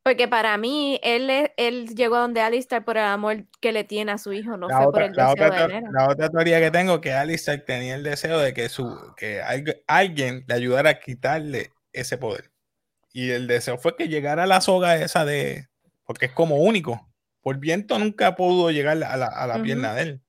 Porque 0.04 0.26
para 0.26 0.56
mí, 0.58 0.98
él, 1.02 1.30
es- 1.30 1.50
él 1.56 1.94
llegó 1.94 2.16
a 2.16 2.20
donde 2.20 2.40
Alistair 2.40 2.84
por 2.84 2.96
el 2.96 3.04
amor 3.04 3.44
que 3.60 3.70
le 3.72 3.84
tiene 3.84 4.12
a 4.12 4.18
su 4.18 4.32
hijo, 4.32 4.56
no 4.56 4.68
La 4.68 4.78
fue 4.78 4.92
por 4.92 5.02
el 5.02 5.12
la 5.12 5.28
deseo 5.30 5.46
otra 5.46 5.66
de 5.68 5.82
la 5.92 6.08
otra 6.08 6.28
teoría 6.28 6.60
que 6.60 6.70
tengo 6.70 7.00
que 7.00 7.12
Alistair 7.12 7.64
tenía 7.64 7.94
el 7.94 8.02
deseo 8.02 8.38
de 8.40 8.52
que 8.52 8.68
su 8.68 8.98
que 9.16 9.40
alg- 9.42 9.80
alguien 9.86 10.44
le 10.48 10.54
ayudara 10.54 10.90
a 10.90 11.00
quitarle 11.00 11.70
ese 11.92 12.18
poder. 12.18 12.50
Y 13.12 13.30
el 13.30 13.46
deseo 13.46 13.78
fue 13.78 13.94
que 13.96 14.08
llegara 14.08 14.44
a 14.44 14.46
la 14.46 14.60
soga 14.60 14.96
esa 14.96 15.24
de 15.24 15.66
porque 16.04 16.26
es 16.26 16.32
como 16.32 16.56
único. 16.56 17.08
Por 17.42 17.58
viento 17.58 17.98
nunca 17.98 18.34
pudo 18.36 18.70
llegar 18.70 19.02
a 19.04 19.16
la, 19.16 19.26
a 19.26 19.46
la 19.46 19.54
Ujú. 19.56 19.64
pierna 19.64 19.94
de 19.94 20.02
él. 20.02 20.22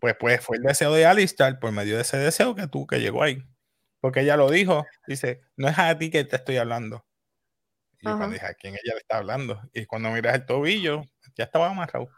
Pues, 0.00 0.14
pues 0.18 0.40
fue 0.40 0.58
el 0.58 0.62
deseo 0.62 0.92
de 0.92 1.06
Alistair 1.06 1.58
por 1.58 1.72
medio 1.72 1.96
de 1.96 2.02
ese 2.02 2.18
deseo 2.18 2.54
que 2.54 2.68
tú 2.68 2.86
que 2.86 3.00
llegó 3.00 3.22
ahí. 3.22 3.42
Porque 4.00 4.20
ella 4.20 4.36
lo 4.36 4.50
dijo, 4.50 4.84
dice, 5.08 5.40
no 5.56 5.68
es 5.68 5.78
a 5.78 5.96
ti 5.98 6.10
que 6.10 6.24
te 6.24 6.36
estoy 6.36 6.58
hablando. 6.58 7.05
Y 8.00 8.08
Ajá. 8.08 8.16
cuando 8.18 8.34
dije, 8.34 8.46
¿a 8.46 8.54
quién 8.54 8.74
ella 8.74 8.94
le 8.94 8.98
está 9.00 9.18
hablando? 9.18 9.60
Y 9.72 9.86
cuando 9.86 10.10
miras 10.10 10.34
el 10.34 10.46
tobillo, 10.46 11.02
ya 11.36 11.44
estaba 11.44 11.70
amarrado. 11.70 12.08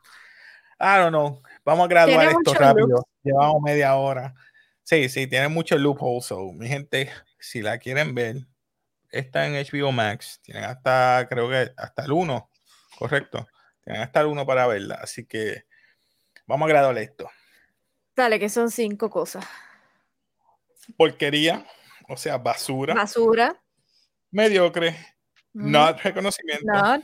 I 0.80 0.98
don't 0.98 1.08
know. 1.10 1.42
Vamos 1.64 1.86
a 1.86 1.88
graduar 1.88 2.28
esto 2.28 2.54
rápido. 2.54 2.86
loop. 2.88 3.04
Llevamos 3.22 3.62
media 3.62 3.94
hora. 3.96 4.34
Sí, 4.84 5.08
sí, 5.08 5.26
tiene 5.26 5.48
mucho 5.48 5.76
loophole. 5.76 6.20
So, 6.22 6.52
mi 6.52 6.68
gente, 6.68 7.10
si 7.38 7.62
la 7.62 7.78
quieren 7.78 8.14
ver, 8.14 8.36
está 9.10 9.46
en 9.46 9.54
HBO 9.54 9.92
Max. 9.92 10.40
Tienen 10.42 10.64
hasta, 10.64 11.26
creo 11.28 11.48
que 11.48 11.72
hasta 11.76 12.04
el 12.04 12.12
1, 12.12 12.50
correcto. 12.98 13.46
Tienen 13.84 14.02
hasta 14.02 14.20
el 14.20 14.26
1 14.26 14.46
para 14.46 14.66
verla. 14.66 14.96
Así 15.02 15.26
que 15.26 15.64
vamos 16.46 16.66
a 16.66 16.68
graduar 16.70 16.98
esto. 16.98 17.28
Dale, 18.16 18.38
que 18.38 18.48
son 18.48 18.70
cinco 18.70 19.10
cosas. 19.10 19.44
Porquería, 20.96 21.66
o 22.08 22.16
sea, 22.16 22.38
basura, 22.38 22.94
Basura. 22.94 23.60
mediocre, 24.30 24.96
not 25.54 26.00
reconocimiento, 26.02 26.64
not 26.66 27.02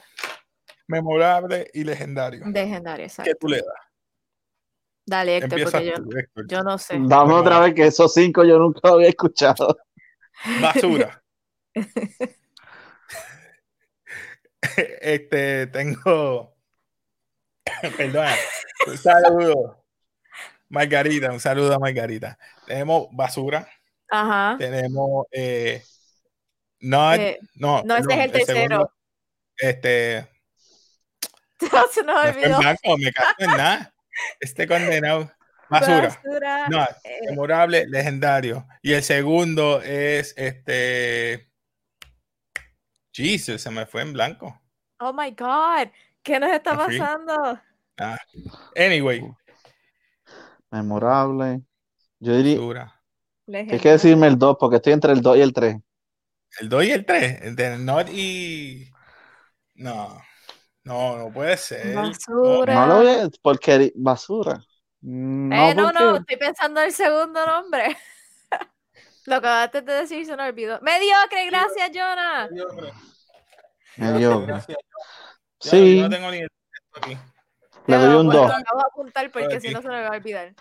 memorable 0.87 1.71
y 1.73 1.85
legendario. 1.85 2.45
legendario, 2.47 3.05
¿Qué 3.05 3.09
exacto. 3.09 3.33
tú 3.41 3.49
le 3.49 3.57
das? 3.57 3.67
Dale, 5.07 5.37
Héctor, 5.37 5.59
Empieza 5.59 5.79
porque 5.79 5.87
yo, 5.87 6.19
Héctor. 6.19 6.47
yo 6.49 6.63
no 6.63 6.79
sé. 6.79 6.97
Dame 6.99 7.35
otra 7.35 7.61
vez 7.61 7.75
que 7.75 7.87
esos 7.87 8.13
cinco 8.13 8.43
yo 8.45 8.59
nunca 8.59 8.81
lo 8.85 8.95
había 8.95 9.09
escuchado. 9.09 9.77
Basura. 10.61 11.23
este, 15.01 15.67
tengo. 15.69 16.55
Perdona. 17.97 18.35
Un 18.87 18.99
saludo. 18.99 19.85
Margarita, 20.69 21.31
un 21.33 21.41
saludo 21.41 21.75
a 21.75 21.79
Margarita. 21.79 22.39
Tenemos 22.67 23.09
basura. 23.13 23.69
Ajá. 24.09 24.57
Tenemos. 24.59 25.27
Eh, 25.31 25.83
not, 26.85 27.19
Eh, 27.19 27.39
no, 27.55 27.83
no, 27.85 27.97
ese 27.97 28.07
perdón, 28.09 28.21
es 28.21 28.25
el 28.27 28.33
tercero. 28.33 28.57
segundo, 28.69 28.93
este. 29.59 30.29
Se 31.93 32.03
nos 32.03 32.25
olvidó. 32.27 32.59
blanco, 32.59 32.99
me 32.99 33.13
cago 33.13 33.29
en 33.39 33.51
nada. 33.51 33.95
Este 34.41 34.67
condenado. 34.69 35.31
Basura. 35.71 36.09
Basura. 36.09 36.69
No, 36.69 36.83
eh, 36.85 37.21
memorable, 37.31 37.87
legendario. 37.87 38.67
Y 38.83 38.93
el 38.93 39.03
segundo 39.03 39.81
es 39.83 40.35
este. 40.37 41.51
Jesus, 43.13 43.63
se 43.63 43.71
me 43.71 43.87
fue 43.87 44.03
en 44.03 44.13
blanco. 44.13 44.61
oh 44.99 45.13
my 45.13 45.31
God. 45.31 45.89
¿Qué 46.23 46.39
nos 46.41 46.51
está 46.53 46.77
pasando? 46.77 47.61
Anyway, 48.77 49.23
Memorable. 50.71 51.63
Yo 52.19 52.37
diría, 52.37 52.57
basura. 52.59 53.01
hay 53.47 53.79
que 53.79 53.91
decirme 53.91 54.27
el 54.27 54.39
2 54.39 54.57
porque 54.59 54.77
estoy 54.77 54.95
entre 54.95 55.13
el 55.13 55.21
2 55.23 55.37
y 55.37 55.41
el 55.43 55.53
3. 55.53 55.77
El 56.61 56.69
2 56.69 56.85
y 56.85 56.91
el 56.93 57.05
3. 57.05 57.43
El 57.43 57.57
de 57.57 57.79
Not 57.79 58.09
y. 58.11 58.91
No. 59.75 60.21
No, 60.85 61.17
no 61.17 61.33
puede 61.33 61.57
ser. 61.57 61.95
Basura. 61.95 62.75
No 62.75 62.87
lo 62.87 62.97
voy 62.97 63.09
a 63.09 63.29
porque 63.43 63.93
basura. 63.97 64.63
No, 65.01 65.69
eh, 65.71 65.75
no, 65.75 65.93
no, 65.93 66.01
porque- 66.01 66.19
estoy 66.33 66.37
pensando 66.49 66.81
en 66.81 66.87
el 66.87 66.93
segundo 66.93 67.45
nombre. 67.47 67.97
Lo 69.27 69.41
que 69.41 69.47
acabaste 69.47 69.81
de 69.83 69.93
decir 69.95 70.27
se 70.27 70.37
me 70.37 70.47
olvidó. 70.47 70.79
Mediocre, 70.83 71.47
gracias, 71.47 71.91
Jonah. 71.95 72.49
Mediocre. 73.97 74.47
Gracias. 74.47 74.79
Ya, 75.61 75.71
Sí, 75.71 75.97
yo 75.97 76.03
no 76.03 76.11
tengo 76.11 76.31
ni 76.31 76.39
el 76.39 76.49
texto 76.51 76.99
aquí. 77.01 77.19
le 77.87 77.97
doy 77.97 78.15
un 78.17 78.27
pues, 78.27 78.37
2. 78.39 78.49
Lo 78.49 78.55
acabo 78.57 78.79
de 78.81 78.87
apuntar 78.87 79.31
porque 79.33 79.55
Aquí. 79.57 79.69
si 79.69 79.75
no 79.75 79.81
se 79.81 79.89
me 79.89 80.01
va 80.03 80.09
a 80.09 80.11
olvidar. 80.11 80.55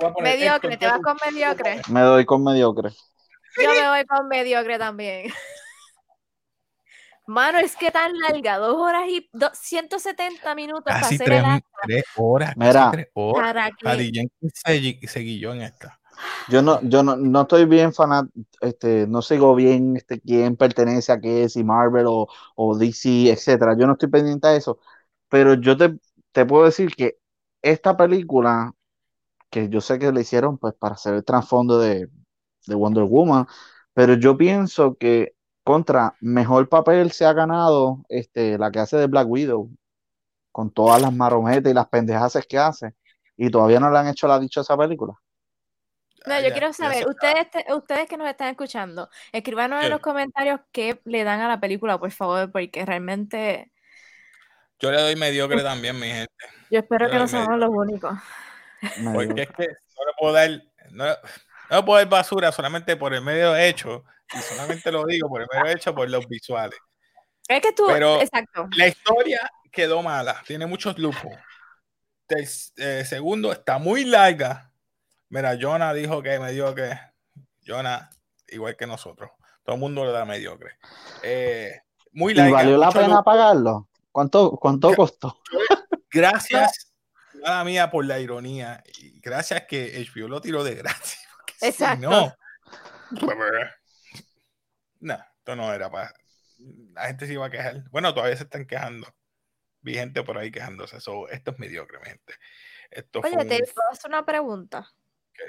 Voy 0.00 0.12
a 0.18 0.22
Mediocre, 0.22 0.76
te 0.76 0.86
vas 0.86 0.96
¿qué 0.96 1.02
con 1.02 1.16
mediocre. 1.24 1.82
Me 1.88 2.00
doy 2.00 2.24
con 2.24 2.42
mediocre. 2.42 2.90
Yo 3.62 3.70
me 3.74 3.88
voy 3.88 4.06
con 4.06 4.28
mediocre 4.28 4.78
también. 4.78 5.32
Mano, 7.26 7.58
es 7.58 7.76
que 7.76 7.90
tan 7.90 8.18
larga, 8.18 8.56
dos 8.56 8.74
horas 8.76 9.02
y 9.06 9.28
do- 9.32 9.50
170 9.52 10.54
minutos 10.54 10.84
para 10.84 11.00
hacer 11.00 11.26
tres, 11.26 11.40
el 11.40 11.44
acto. 11.44 11.68
tres 11.82 12.04
horas. 12.16 12.56
Mira. 12.56 12.72
Casi 12.72 12.90
tres 12.90 13.08
horas. 13.14 13.70
Se, 14.54 15.08
se 15.08 15.20
guilló 15.20 15.52
en 15.52 15.62
esta. 15.62 16.00
Yo 16.48 16.62
no, 16.62 16.80
yo 16.82 17.02
no, 17.02 17.16
no 17.16 17.42
estoy 17.42 17.66
bien 17.66 17.92
fanat, 17.92 18.26
este, 18.60 19.06
no 19.06 19.20
sigo 19.22 19.54
bien 19.54 19.96
este, 19.96 20.20
quién 20.20 20.56
pertenece 20.56 21.12
a 21.12 21.20
qué, 21.20 21.48
si 21.48 21.62
Marvel 21.62 22.06
o, 22.08 22.28
o 22.56 22.76
DC, 22.76 23.30
etcétera. 23.30 23.76
Yo 23.78 23.86
no 23.86 23.92
estoy 23.92 24.08
pendiente 24.08 24.48
a 24.48 24.56
eso. 24.56 24.78
Pero 25.28 25.54
yo 25.54 25.76
te, 25.76 25.98
te 26.32 26.46
puedo 26.46 26.64
decir 26.64 26.94
que 26.96 27.18
esta 27.62 27.96
película, 27.96 28.72
que 29.50 29.68
yo 29.68 29.80
sé 29.80 29.98
que 29.98 30.12
le 30.12 30.22
hicieron 30.22 30.58
pues 30.58 30.74
para 30.74 30.94
hacer 30.94 31.14
el 31.14 31.24
trasfondo 31.24 31.78
de, 31.78 32.08
de 32.66 32.74
Wonder 32.74 33.04
Woman, 33.04 33.46
pero 33.94 34.14
yo 34.14 34.36
pienso 34.36 34.96
que 34.96 35.34
contra 35.64 36.16
mejor 36.20 36.68
papel 36.68 37.12
se 37.12 37.24
ha 37.26 37.32
ganado 37.32 38.02
este, 38.08 38.58
la 38.58 38.70
que 38.70 38.78
hace 38.80 38.96
de 38.96 39.06
Black 39.06 39.28
Widow, 39.28 39.70
con 40.52 40.70
todas 40.72 41.00
las 41.02 41.12
marometas 41.14 41.70
y 41.70 41.74
las 41.74 41.88
pendejaces 41.88 42.46
que 42.46 42.58
hace, 42.58 42.94
y 43.36 43.50
todavía 43.50 43.80
no 43.80 43.90
le 43.90 43.98
han 43.98 44.08
hecho 44.08 44.28
la 44.28 44.38
dichosa 44.40 44.76
película. 44.76 45.14
No, 46.26 46.34
Ah, 46.34 46.40
yo 46.40 46.48
ya, 46.48 46.52
quiero 46.52 46.72
saber, 46.72 47.06
ustedes, 47.08 47.50
te- 47.50 47.72
ustedes 47.74 48.08
que 48.08 48.16
nos 48.16 48.28
están 48.28 48.48
escuchando, 48.48 49.08
escríbanos 49.32 49.82
en 49.82 49.90
los 49.90 50.00
comentarios 50.00 50.60
qué 50.72 51.00
le 51.04 51.24
dan 51.24 51.40
a 51.40 51.48
la 51.48 51.60
película, 51.60 51.98
por 51.98 52.10
favor, 52.10 52.50
porque 52.52 52.84
realmente 52.84 53.72
Yo 54.80 54.90
le 54.90 55.00
doy 55.00 55.16
mediocre 55.16 55.62
también, 55.62 55.98
mi 55.98 56.06
gente. 56.08 56.32
yo 56.70 56.80
espero 56.80 57.06
Yo 57.06 57.12
que 57.12 57.18
no 57.18 57.28
seamos 57.28 57.58
los 57.58 57.70
únicos. 57.70 58.18
Porque 59.12 59.42
es 59.42 59.48
que 59.56 59.66
no 59.66 60.04
le 60.06 60.12
puedo 60.18 60.32
dar, 60.34 60.50
no, 60.92 61.04
no 61.70 61.84
puedo 61.84 61.98
dar 61.98 62.08
basura 62.08 62.52
solamente 62.52 62.96
por 62.96 63.14
el 63.14 63.22
medio 63.22 63.56
hecho. 63.56 64.04
Y 64.34 64.38
solamente 64.38 64.92
lo 64.92 65.04
digo 65.04 65.28
por 65.28 65.42
el 65.42 65.48
medio 65.52 65.74
hecho 65.74 65.94
por 65.94 66.08
los 66.08 66.26
visuales. 66.28 66.78
Es 67.48 67.62
que 67.62 67.72
tú, 67.72 67.86
Pero- 67.86 68.20
exacto. 68.20 68.68
La 68.76 68.88
historia 68.88 69.50
quedó 69.72 70.02
mala, 70.02 70.42
tiene 70.46 70.66
muchos 70.66 70.98
lujos. 70.98 71.32
El 72.28 72.46
eh, 72.76 73.04
segundo 73.06 73.52
está 73.52 73.78
muy 73.78 74.04
larga. 74.04 74.70
Mira, 75.30 75.56
Jonah 75.58 75.94
dijo 75.94 76.22
que 76.22 76.38
mediocre. 76.38 77.00
Jonah, 77.66 78.10
igual 78.48 78.76
que 78.76 78.86
nosotros. 78.86 79.30
Todo 79.62 79.74
el 79.76 79.80
mundo 79.80 80.04
le 80.04 80.12
da 80.12 80.24
mediocre. 80.26 80.76
Eh, 81.22 81.80
muy 82.12 82.32
¿Y 82.32 82.36
larga. 82.36 82.52
valió 82.52 82.76
la 82.76 82.90
pena 82.90 83.08
lujo. 83.08 83.24
pagarlo? 83.24 83.88
¿Cuánto, 84.12 84.50
cuánto 84.52 84.94
costó? 84.94 85.40
Gracias, 86.10 86.92
mala 87.42 87.64
mía, 87.64 87.90
por 87.90 88.04
la 88.04 88.18
ironía. 88.18 88.82
Y 88.98 89.20
gracias 89.20 89.64
que 89.68 90.06
HBO 90.14 90.28
lo 90.28 90.40
tiró 90.40 90.64
de 90.64 90.74
gratis. 90.74 91.18
Exacto. 91.60 92.08
no, 92.10 92.34
no, 95.00 95.14
esto 95.14 95.56
no 95.56 95.72
era 95.72 95.90
para. 95.90 96.12
La 96.92 97.06
gente 97.06 97.26
se 97.26 97.32
iba 97.34 97.46
a 97.46 97.50
quejar. 97.50 97.84
Bueno, 97.90 98.12
todavía 98.14 98.36
se 98.36 98.44
están 98.44 98.66
quejando. 98.66 99.06
Vi 99.80 99.94
gente 99.94 100.22
por 100.24 100.36
ahí 100.38 100.50
quejándose. 100.50 101.00
So, 101.00 101.28
esto 101.28 101.52
es 101.52 101.58
mediocre, 101.58 101.98
mi 102.00 102.06
gente. 102.06 102.34
Esto 102.90 103.20
Oye, 103.20 103.34
fue 103.34 103.44
te 103.44 103.54
un- 103.54 103.70
puedo 103.74 103.90
hacer 103.90 104.10
una 104.10 104.24
pregunta. 104.26 104.90
¿Qué? 105.32 105.44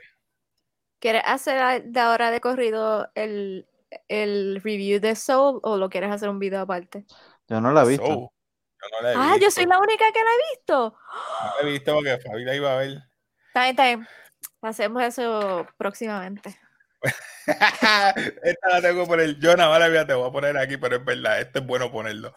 ¿Quieres 0.99 1.23
hacer 1.25 1.83
de 1.85 1.99
ahora 1.99 2.29
de 2.29 2.39
corrido 2.41 3.09
el, 3.15 3.67
el 4.07 4.61
review 4.63 4.99
de 4.99 5.15
Soul 5.15 5.59
o 5.63 5.77
lo 5.77 5.89
quieres 5.89 6.11
hacer 6.11 6.29
un 6.29 6.39
video 6.39 6.61
aparte? 6.61 7.05
Yo 7.47 7.59
no 7.59 7.71
la 7.71 7.83
he 7.83 7.87
visto. 7.87 8.05
Yo 8.05 8.87
no 8.91 9.01
la 9.01 9.11
he 9.11 9.15
Ah, 9.17 9.37
yo 9.41 9.49
soy 9.49 9.65
la 9.65 9.79
única 9.79 10.05
que 10.13 10.23
la 10.23 10.29
he 10.29 10.55
visto. 10.55 10.97
No 11.41 11.55
la 11.63 11.67
he 11.67 11.71
visto 11.71 11.93
porque 11.95 12.17
Fabi 12.19 12.45
la 12.45 12.55
iba 12.55 12.73
a 12.73 12.77
ver. 12.77 12.89
Está 13.47 13.61
bien, 13.63 13.69
está 13.71 13.83
bien. 13.85 14.07
Hacemos 14.61 15.03
eso 15.03 15.67
próximamente. 15.77 16.57
Esta 17.45 18.69
la 18.69 18.81
tengo 18.81 19.03
que 19.03 19.07
poner. 19.07 19.39
Yo 19.39 19.55
nada 19.55 19.69
más 19.79 19.89
la 19.91 20.05
te 20.05 20.13
voy 20.13 20.27
a 20.27 20.31
poner 20.31 20.57
aquí, 20.57 20.77
pero 20.77 20.97
es 20.97 21.05
verdad, 21.05 21.39
esto 21.39 21.59
es 21.59 21.65
bueno 21.65 21.91
ponerlo. 21.91 22.33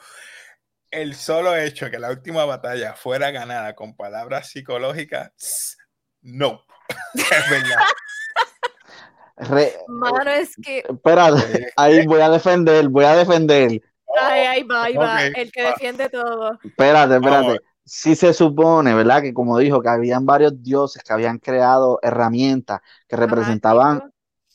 El 0.90 1.14
solo 1.14 1.56
hecho 1.56 1.90
que 1.90 1.98
la 1.98 2.10
última 2.10 2.44
batalla 2.44 2.94
fuera 2.94 3.30
ganada 3.30 3.74
con 3.74 3.96
palabras 3.96 4.50
psicológicas, 4.50 5.76
no. 6.22 6.64
es 7.14 7.50
verdad. 7.50 7.76
Re- 9.36 9.76
Mano, 9.88 10.30
es 10.30 10.54
que. 10.56 10.84
espérate, 10.88 11.62
Eh, 11.62 11.72
ahí 11.76 12.06
voy 12.06 12.20
a 12.20 12.28
defender, 12.28 12.88
voy 12.88 13.04
a 13.04 13.16
defender. 13.16 13.80
Ay, 14.20 14.40
ahí 14.42 14.62
va, 14.62 14.84
ahí 14.84 14.94
va. 14.96 15.24
El 15.24 15.50
que 15.50 15.62
va. 15.62 15.70
defiende 15.70 16.08
todo. 16.10 16.58
Espérate, 16.62 17.14
espérate. 17.14 17.60
Si 17.84 18.14
se 18.16 18.32
supone, 18.34 18.94
¿verdad? 18.94 19.22
Que 19.22 19.34
como 19.34 19.58
dijo, 19.58 19.82
que 19.82 19.88
habían 19.88 20.26
varios 20.26 20.62
dioses 20.62 21.02
que 21.02 21.12
habían 21.12 21.38
creado 21.38 21.98
herramientas 22.02 22.80
que 23.08 23.16
representaban, 23.16 23.98
Ajá, 23.98 24.10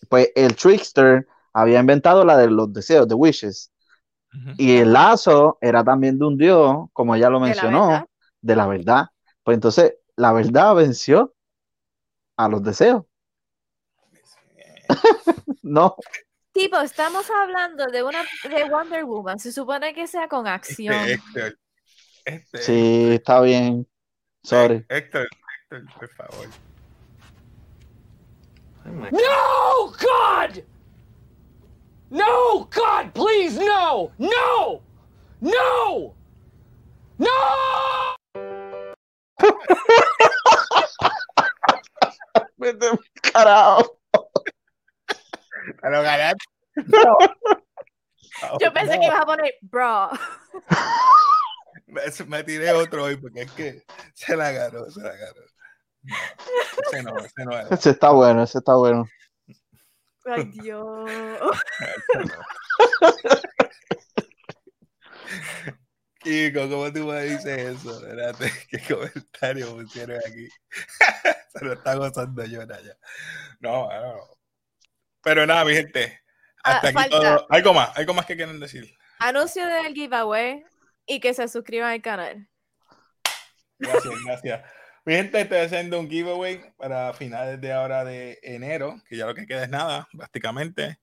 pues 0.10 0.30
el 0.36 0.56
trickster 0.56 1.28
había 1.54 1.80
inventado 1.80 2.24
la 2.26 2.38
de 2.38 2.50
los 2.50 2.72
deseos, 2.74 3.08
de 3.08 3.16
wishes. 3.16 3.72
Y 4.58 4.78
el 4.78 4.94
lazo 4.94 5.58
era 5.62 5.84
también 5.84 6.20
de 6.20 6.26
un 6.26 6.38
dios, 6.38 6.88
como 6.94 7.16
ella 7.16 7.30
lo 7.30 7.40
De 7.40 7.42
la 7.42 7.46
mencionó, 7.48 7.88
verdad. 7.88 8.06
de 8.42 8.56
la 8.56 8.68
verdad. 8.68 9.06
Pues 9.44 9.56
entonces 9.56 9.96
la 10.16 10.34
verdad 10.34 10.76
venció 10.76 11.34
a 12.38 12.48
los 12.50 12.64
deseos. 12.64 13.04
No, 15.64 15.96
Tipo, 16.54 16.80
estamos 16.80 17.30
hablando 17.30 17.86
de 17.86 18.04
una 18.04 18.24
de 18.50 18.64
Wonder 18.70 19.06
Woman. 19.06 19.38
Se 19.38 19.52
supone 19.52 19.94
que 19.94 20.08
sea 20.08 20.28
con 20.28 20.48
acción. 20.48 20.96
Este, 22.28 22.36
Héctor. 22.36 22.60
Este, 22.60 22.62
sí, 22.62 23.14
está 23.14 23.42
bien. 23.42 23.88
Sorry. 24.44 24.86
Héctor, 24.90 25.30
Héctor, 25.72 25.94
por 25.98 26.10
favor. 26.10 26.48
No, 29.12 29.92
God! 29.92 30.64
No, 32.10 32.66
God, 32.66 33.14
please, 33.14 33.58
no! 33.58 34.12
No! 34.18 34.82
No! 35.40 36.16
No! 37.18 37.28
Vete 42.58 42.88
al 42.88 43.00
carajo. 43.22 44.00
A 45.82 45.90
lo 45.90 46.02
ganaste. 46.02 46.46
Yo 48.60 48.74
pensé 48.74 49.00
que 49.00 49.06
ibas 49.06 49.22
a 49.22 49.26
poner 49.26 49.54
bro. 49.62 50.10
Me, 51.98 52.26
me 52.28 52.44
tiré 52.44 52.72
otro 52.72 53.04
hoy 53.06 53.18
porque 53.18 53.42
es 53.42 53.52
que 53.52 53.84
se 54.14 54.36
la 54.36 54.52
ganó, 54.52 54.90
se 54.90 55.02
la 55.02 55.16
ganó. 55.16 55.42
No, 56.04 56.16
ese 56.92 57.04
no, 57.04 57.18
ese 57.20 57.46
no 57.46 57.52
era. 57.52 57.68
Ese 57.70 57.90
está 57.92 58.10
bueno, 58.12 58.44
ese 58.44 58.60
está 58.60 58.76
bueno. 58.76 59.06
Ay, 60.26 60.44
Dios. 60.46 61.10
Kiko, 66.20 66.70
¿cómo 66.70 66.92
tú 66.92 67.06
me 67.06 67.22
dices 67.24 67.46
eso? 67.78 68.00
Espérate, 68.06 68.52
¿qué 68.70 68.80
comentario 68.94 69.76
pusieron 69.78 70.18
aquí? 70.20 70.48
Se 71.50 71.66
lo 71.66 71.74
está 71.74 71.96
gozando 71.96 72.44
yo, 72.46 72.62
ya. 72.64 72.98
No, 73.60 73.88
no, 73.90 74.02
no. 74.16 74.20
Pero 75.22 75.46
nada, 75.46 75.64
mi 75.66 75.74
gente. 75.74 76.22
Hasta 76.64 76.88
Ah, 76.88 76.90
aquí 76.90 76.94
falta. 76.94 77.10
todo. 77.38 77.48
¿Algo 77.50 77.74
más? 77.74 77.98
¿Algo 77.98 78.14
más 78.14 78.26
que 78.26 78.36
quieren 78.36 78.60
decir? 78.60 78.94
Anuncio 79.20 79.66
del 79.68 79.94
giveaway 79.94 80.64
y 81.08 81.20
que 81.20 81.34
se 81.34 81.48
suscriban 81.48 81.92
al 81.92 82.02
canal. 82.02 82.48
Gracias, 83.80 84.14
gracias. 84.26 84.72
Mi 85.06 85.14
gente, 85.14 85.40
estoy 85.40 85.60
haciendo 85.60 86.00
un 86.00 86.10
giveaway 86.10 86.74
para 86.76 87.14
finales 87.14 87.62
de 87.62 87.72
ahora 87.72 88.04
de 88.04 88.40
enero, 88.44 89.02
que 89.08 89.16
ya 89.16 89.26
lo 89.26 89.34
que 89.34 89.48
queda 89.48 89.64
es 89.64 89.70
nada, 89.70 90.08
prácticamente. 90.12 91.00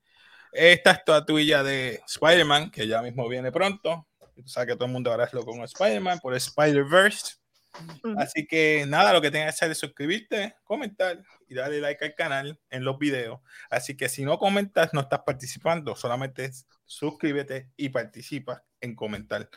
Esta 0.52 0.92
estatuilla 0.92 1.62
de 1.62 2.02
Spider-Man, 2.06 2.70
que 2.70 2.86
ya 2.86 3.00
mismo 3.00 3.26
viene 3.28 3.50
pronto. 3.50 4.06
Tú 4.36 4.46
sabes 4.46 4.68
que 4.68 4.74
todo 4.74 4.86
el 4.86 4.92
mundo 4.92 5.10
ahora 5.10 5.24
es 5.24 5.32
loco 5.32 5.52
con 5.52 5.62
Spider-Man 5.62 6.18
por 6.20 6.34
Spider-Verse. 6.34 7.36
Ujú. 7.80 8.14
Así 8.18 8.46
que 8.46 8.84
nada, 8.86 9.12
lo 9.12 9.20
que 9.20 9.30
tienes 9.30 9.46
que 9.46 9.56
hacer 9.56 9.70
es 9.70 9.78
suscribirte, 9.78 10.54
comentar 10.64 11.22
y 11.48 11.54
darle 11.54 11.80
like 11.80 12.04
al 12.04 12.14
canal 12.14 12.60
en 12.70 12.84
los 12.84 12.98
videos. 12.98 13.40
Así 13.70 13.96
que 13.96 14.08
si 14.08 14.24
no 14.24 14.38
comentas, 14.38 14.92
no 14.92 15.00
estás 15.00 15.20
participando, 15.24 15.96
solamente 15.96 16.50
suscríbete 16.84 17.70
y 17.76 17.88
participa 17.88 18.62
en 18.80 18.94
comentar. 18.94 19.48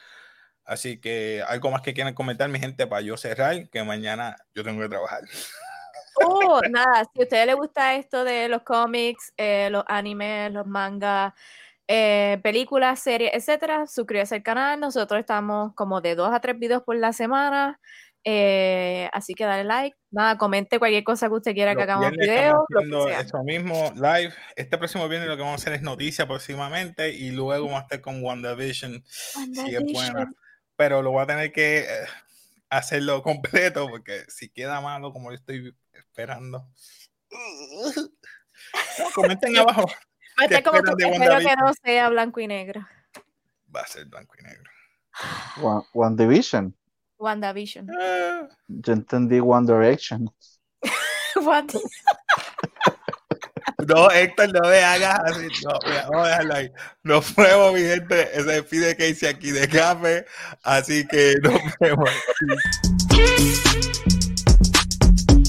Así 0.67 0.99
que 0.99 1.41
algo 1.47 1.71
más 1.71 1.81
que 1.81 1.93
quieran 1.93 2.13
comentar, 2.13 2.49
mi 2.49 2.59
gente, 2.59 2.85
para 2.87 3.01
yo 3.01 3.15
cerrar, 3.15 3.69
que 3.69 3.83
mañana 3.83 4.35
yo 4.53 4.63
tengo 4.65 4.81
que 4.81 4.89
trabajar. 4.89 5.21
Oh, 6.25 6.59
nada, 6.69 7.05
si 7.13 7.21
a 7.21 7.23
ustedes 7.23 7.45
les 7.45 7.55
gusta 7.55 7.95
esto 7.95 8.23
de 8.23 8.49
los 8.49 8.63
cómics, 8.63 9.33
eh, 9.37 9.69
los 9.71 9.85
animes, 9.87 10.51
los 10.51 10.67
mangas, 10.67 11.33
eh, 11.87 12.39
películas, 12.43 12.99
series, 12.99 13.31
etcétera, 13.33 13.87
suscríbase 13.87 14.35
al 14.35 14.43
canal. 14.43 14.79
Nosotros 14.79 15.19
estamos 15.19 15.73
como 15.73 16.01
de 16.01 16.15
dos 16.15 16.33
a 16.33 16.41
tres 16.41 16.59
videos 16.59 16.83
por 16.83 16.97
la 16.97 17.13
semana. 17.13 17.79
eh, 18.29 19.09
así 19.13 19.35
que 19.35 19.45
dale 19.45 19.63
like. 19.63 19.95
Nada, 20.11 20.37
comente 20.37 20.79
cualquier 20.79 21.05
cosa 21.05 21.29
que 21.29 21.35
usted 21.35 21.53
quiera 21.53 21.75
que 21.75 21.83
hagamos 21.83 22.11
videos. 22.11 22.57
eso 23.21 23.43
mismo 23.43 23.93
live. 23.95 24.33
Este 24.57 24.77
próximo 24.77 25.07
viernes 25.07 25.29
lo 25.29 25.37
que 25.37 25.43
vamos 25.43 25.61
a 25.61 25.63
hacer 25.63 25.73
es 25.73 25.81
noticia 25.81 26.27
próximamente 26.27 27.13
y 27.13 27.31
luego 27.31 27.67
vamos 27.67 27.79
a 27.79 27.83
estar 27.83 28.01
con 28.01 28.21
WandaVision. 28.21 29.01
Buena. 29.93 30.29
Pero 30.77 31.01
lo 31.01 31.11
voy 31.11 31.23
a 31.23 31.27
tener 31.27 31.51
que 31.51 31.79
eh, 31.79 32.05
hacerlo 32.69 33.21
completo 33.23 33.89
porque 33.89 34.23
si 34.29 34.47
queda 34.49 34.79
malo 34.79 35.11
como 35.11 35.31
yo 35.31 35.35
estoy 35.35 35.75
esperando. 35.91 36.69
Comenten 39.13 39.57
abajo. 39.57 39.85
Va 40.39 40.43
a 40.43 40.45
estar 40.45 40.63
como 40.63 40.81
tú, 40.83 40.95
espero 40.97 41.39
que 41.39 41.55
no 41.55 41.73
sea 41.73 42.09
blanco 42.09 42.39
y 42.39 42.47
negro. 42.47 42.87
Va 43.75 43.81
a 43.81 43.87
ser 43.87 44.05
blanco 44.05 44.35
y 44.39 44.43
negro. 44.43 44.71
One, 45.61 45.83
One 45.93 46.15
Division. 46.15 46.75
WandaVision. 47.17 47.89
Ah, 47.99 48.47
Yo 48.67 48.93
entendí 48.93 49.39
One 49.39 49.65
Direction. 49.65 50.29
Wanda- 51.35 51.79
No, 53.87 54.11
Héctor, 54.11 54.51
no 54.53 54.69
me 54.69 54.79
hagas 54.79 55.17
así. 55.25 55.47
No, 55.63 55.79
mira, 55.85 56.07
vamos 56.09 56.25
a 56.25 56.29
dejarlo 56.29 56.53
ahí. 56.55 56.71
Nos 57.03 57.35
vemos, 57.35 57.73
mi 57.73 57.79
gente. 57.79 58.29
Se 58.33 58.43
despide 58.43 58.97
Casey 58.97 59.29
aquí 59.29 59.51
de 59.51 59.65
café. 59.69 60.25
Así 60.63 61.07
que 61.07 61.35
nos 61.41 61.61
vemos. 61.79 62.09